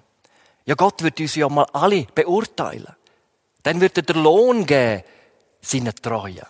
[0.64, 2.94] Ja, Gott wird uns ja mal alle beurteilen.
[3.62, 5.02] Dann wird er den Lohn geben,
[5.60, 6.46] seinen Treuen.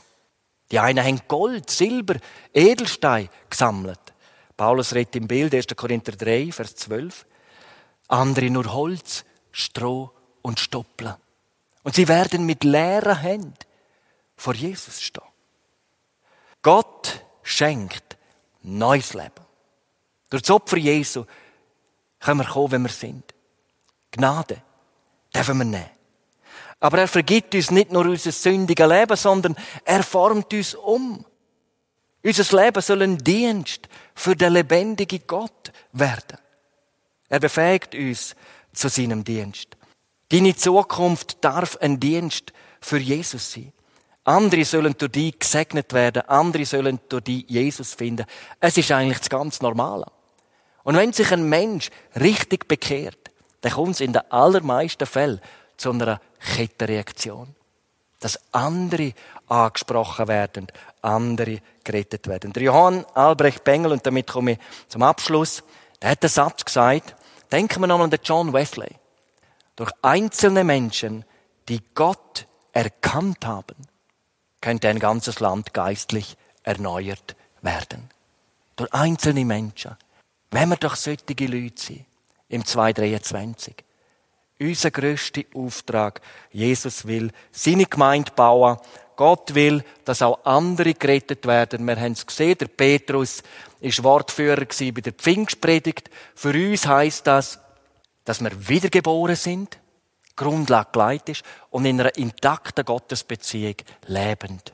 [0.70, 2.16] Die einen haben Gold, Silber,
[2.54, 3.98] Edelstein gesammelt.
[4.56, 5.66] Paulus redet im Bild 1.
[5.74, 7.26] Korinther 3, Vers 12.
[8.08, 10.10] Andere nur Holz, Stroh
[10.42, 11.14] und Stoppeln.
[11.82, 13.54] Und sie werden mit leeren Händen
[14.36, 15.24] vor Jesus stehen.
[16.62, 18.16] Gott schenkt
[18.62, 19.46] neues Leben.
[20.28, 21.24] Durch das Opfer Jesu
[22.20, 23.34] können wir kommen, wenn wir sind.
[24.10, 24.62] Gnade
[25.34, 25.99] dürfen wir nehmen.
[26.80, 29.54] Aber er vergibt uns nicht nur unser sündiges Leben, sondern
[29.84, 31.24] er formt uns um.
[32.24, 36.38] Unser Leben soll ein Dienst für den lebendigen Gott werden.
[37.28, 38.34] Er befähigt uns
[38.72, 39.76] zu seinem Dienst.
[40.30, 43.72] Deine Zukunft darf ein Dienst für Jesus sein.
[44.24, 48.26] Andere sollen durch dich gesegnet werden, andere sollen durch dich Jesus finden.
[48.60, 50.06] Es ist eigentlich das ganz Normale.
[50.82, 53.30] Und wenn sich ein Mensch richtig bekehrt,
[53.62, 55.40] dann kommt es in den allermeisten Fällen
[55.80, 56.20] zu einer
[56.54, 57.54] Kettenreaktion.
[58.20, 59.14] Dass andere
[59.48, 60.66] angesprochen werden,
[61.00, 62.52] andere gerettet werden.
[62.52, 64.58] Der Johann Albrecht Bengel, und damit komme ich
[64.88, 65.62] zum Abschluss,
[66.02, 67.16] der hat den Satz gesagt,
[67.50, 68.94] denken wir nochmal an den John Wesley.
[69.76, 71.24] Durch einzelne Menschen,
[71.68, 73.76] die Gott erkannt haben,
[74.60, 78.10] könnte ein ganzes Land geistlich erneuert werden.
[78.76, 79.96] Durch einzelne Menschen.
[80.50, 82.04] Wenn wir doch solche Leute sind,
[82.48, 83.74] im 223.
[84.60, 86.20] Unser grösster Auftrag,
[86.52, 88.76] Jesus will seine Gemeinde bauen.
[89.16, 91.86] Gott will, dass auch andere gerettet werden.
[91.86, 93.42] Wir haben es gesehen, der Petrus
[93.80, 96.10] ist Wortführer bei der Pfingstpredigt.
[96.34, 97.58] Für uns heißt das,
[98.24, 99.78] dass wir wiedergeboren sind,
[100.36, 104.72] Grundlage geleitet ist und in einer intakten Gottesbeziehung lebend.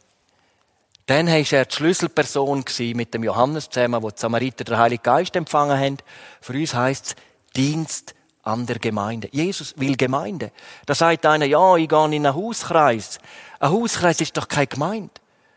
[1.06, 2.64] Dann war er die Schlüsselperson
[2.94, 5.98] mit dem Johannes zusammen, wo die Samariter den Heiligen Geist empfangen haben.
[6.40, 7.14] Für uns heisst es
[7.54, 8.15] Dienst
[8.46, 9.28] an der Gemeinde.
[9.32, 10.52] Jesus will Gemeinde.
[10.86, 13.18] Da sagt einer, ja, ich gehe in einen Hauskreis.
[13.58, 15.10] Ein Hauskreis ist doch keine Gemeinde.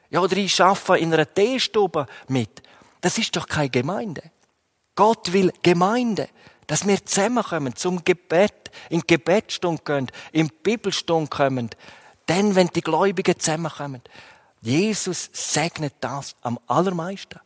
[0.09, 2.63] Ja, oder ich arbeite in einer Teestube mit.
[3.01, 4.23] Das ist doch keine Gemeinde.
[4.95, 6.29] Gott will Gemeinde.
[6.65, 11.69] Dass wir zusammenkommen, zum Gebet, in die Gebetsstunde gehen, in die Bibelstunde kommen.
[12.25, 14.01] Dann, wenn die Gläubigen zusammenkommen.
[14.61, 17.39] Jesus segnet das am allermeisten.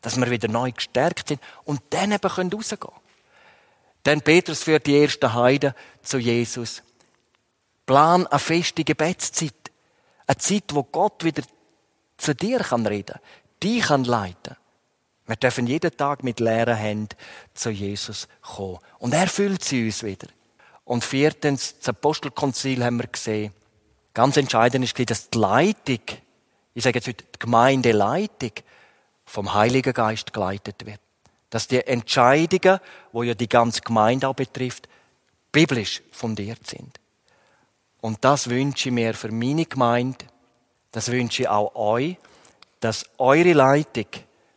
[0.00, 3.05] Dass wir wieder neu gestärkt sind und dann eben rausgehen können.
[4.06, 6.82] Denn Petrus führt die ersten Heiden zu Jesus.
[7.84, 9.52] Plan eine feste Gebetszeit.
[10.26, 11.42] Eine Zeit, wo Gott wieder
[12.16, 13.18] zu dir kann reden,
[13.62, 14.56] dich kann leiten.
[15.26, 17.16] Wir dürfen jeden Tag mit leeren Händen
[17.52, 18.78] zu Jesus kommen.
[18.98, 20.28] Und er füllt sie uns wieder.
[20.84, 23.52] Und viertens, das Apostelkonzil haben wir gesehen.
[24.14, 26.00] Ganz entscheidend ist, dass die Leitung
[26.76, 28.50] ich sage jetzt heute, die Gemeindeleitung
[29.24, 31.00] vom Heiligen Geist geleitet wird.
[31.50, 32.80] Dass die Entscheidungen,
[33.12, 34.88] wo ja die ganze Gemeinde auch betrifft,
[35.52, 36.98] biblisch fundiert sind.
[38.00, 40.26] Und das wünsche ich mir für meine Gemeinde,
[40.92, 42.16] das wünsche ich auch euch,
[42.80, 44.06] dass eure Leitung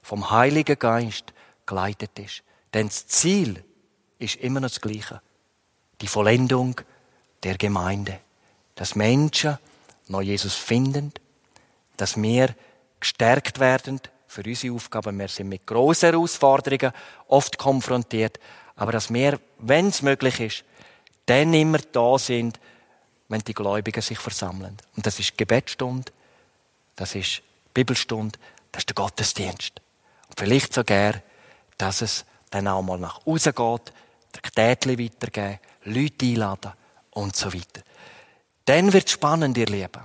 [0.01, 1.33] vom Heiligen Geist
[1.65, 2.43] geleitet ist.
[2.73, 3.63] Denn das Ziel
[4.17, 5.21] ist immer noch das Gleiche.
[6.01, 6.79] Die Vollendung
[7.43, 8.19] der Gemeinde.
[8.75, 9.57] Dass Menschen
[10.07, 11.13] noch Jesus finden
[11.99, 12.55] dass wir
[12.99, 13.99] gestärkt werden
[14.29, 15.17] für unsere Aufgaben.
[15.19, 16.93] Wir sind mit grossen Herausforderungen
[17.27, 18.39] oft konfrontiert,
[18.75, 20.63] aber dass wir, wenn es möglich ist,
[21.25, 22.59] dann immer da sind,
[23.27, 24.77] wenn die Gläubigen sich versammeln.
[24.95, 26.11] Und das ist Gebetsstunde,
[26.95, 27.41] das ist
[27.73, 28.37] Bibelstunde,
[28.71, 29.81] das ist der Gottesdienst.
[30.29, 31.15] Und vielleicht sogar,
[31.77, 33.93] dass es dann auch mal nach außen geht,
[34.33, 36.71] der Tätli weitergeben, Leute einladen
[37.11, 37.81] und so weiter.
[38.65, 40.03] Dann wird es spannend, ihr Lieben.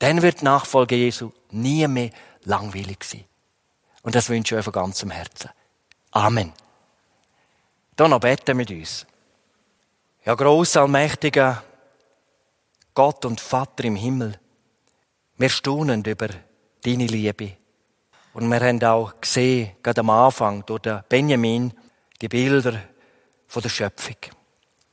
[0.00, 2.10] Dann wird die Nachfolge Jesu nie mehr
[2.44, 3.24] langweilig sein.
[4.02, 5.50] Und das wünsche ich euch von ganzem Herzen.
[6.10, 6.52] Amen.
[7.96, 9.06] Dann noch beten mit uns.
[10.24, 11.62] Ja, großer, allmächtiger
[12.94, 14.38] Gott und Vater im Himmel,
[15.38, 16.28] wir staunen über
[16.82, 17.52] deine Liebe.
[18.34, 21.72] Und wir haben auch gesehen, gerade am Anfang, durch den Benjamin,
[22.20, 22.80] die Bilder
[23.46, 24.16] von der Schöpfung.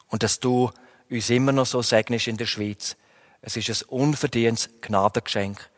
[0.08, 0.72] Und dass du
[1.10, 2.96] uns immer noch so segnest in der Schweiz,
[3.42, 5.70] es ist ein unverdientes Gnadengeschenk.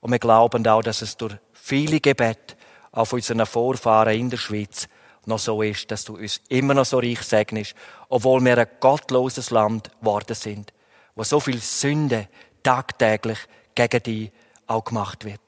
[0.00, 2.56] Und wir glauben auch, dass es durch viele Gebete
[2.92, 4.88] auf unseren Vorfahren in der Schweiz
[5.26, 7.74] noch so ist, dass du uns immer noch so reich segnest,
[8.08, 10.72] obwohl wir ein gottloses Land geworden sind,
[11.14, 12.28] wo so viel Sünde
[12.62, 13.38] tagtäglich
[13.74, 14.32] gegen dich
[14.66, 15.40] auch gemacht wird.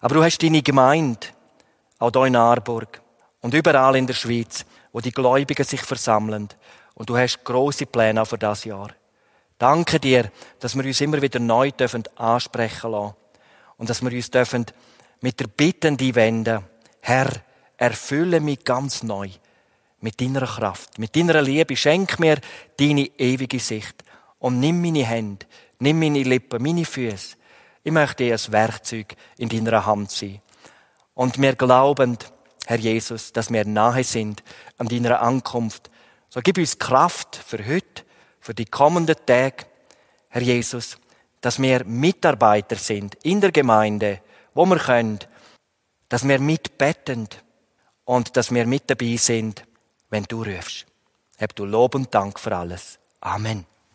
[0.00, 1.26] Aber du hast deine Gemeinde,
[1.98, 3.02] auch hier in Aarburg
[3.40, 6.48] und überall in der Schweiz, wo die Gläubigen sich versammeln.
[6.94, 8.90] Und du hast große Pläne auch für das Jahr.
[9.58, 10.30] Danke dir,
[10.60, 11.72] dass wir uns immer wieder neu
[12.16, 13.14] ansprechen lassen.
[13.78, 14.66] Und dass wir uns dürfen
[15.22, 16.64] mit der Bitte an wenden.
[17.00, 17.30] Herr,
[17.78, 19.30] erfülle mich ganz neu
[20.00, 21.76] mit deiner Kraft, mit deiner Liebe.
[21.76, 22.38] Schenk mir
[22.78, 24.04] deine ewige Sicht.
[24.38, 25.46] Und nimm meine Hände,
[25.78, 27.36] nimm meine Lippen, meine Füße.
[27.82, 30.40] Ich möchte ein Werkzeug in deiner Hand sein.
[31.14, 32.18] Und wir glauben,
[32.66, 34.42] Herr Jesus, dass wir nahe sind
[34.76, 35.90] an deiner Ankunft.
[36.28, 38.04] So gib uns Kraft für heute
[38.40, 39.66] für die kommenden Tage,
[40.28, 40.98] Herr Jesus,
[41.40, 44.20] dass wir Mitarbeiter sind in der Gemeinde,
[44.54, 45.18] wo wir können,
[46.08, 47.28] dass wir mitbetten
[48.04, 49.64] und dass wir mit dabei sind,
[50.10, 50.86] wenn du rufst.
[51.38, 52.98] Hab du Lob und Dank für alles.
[53.20, 53.66] Amen.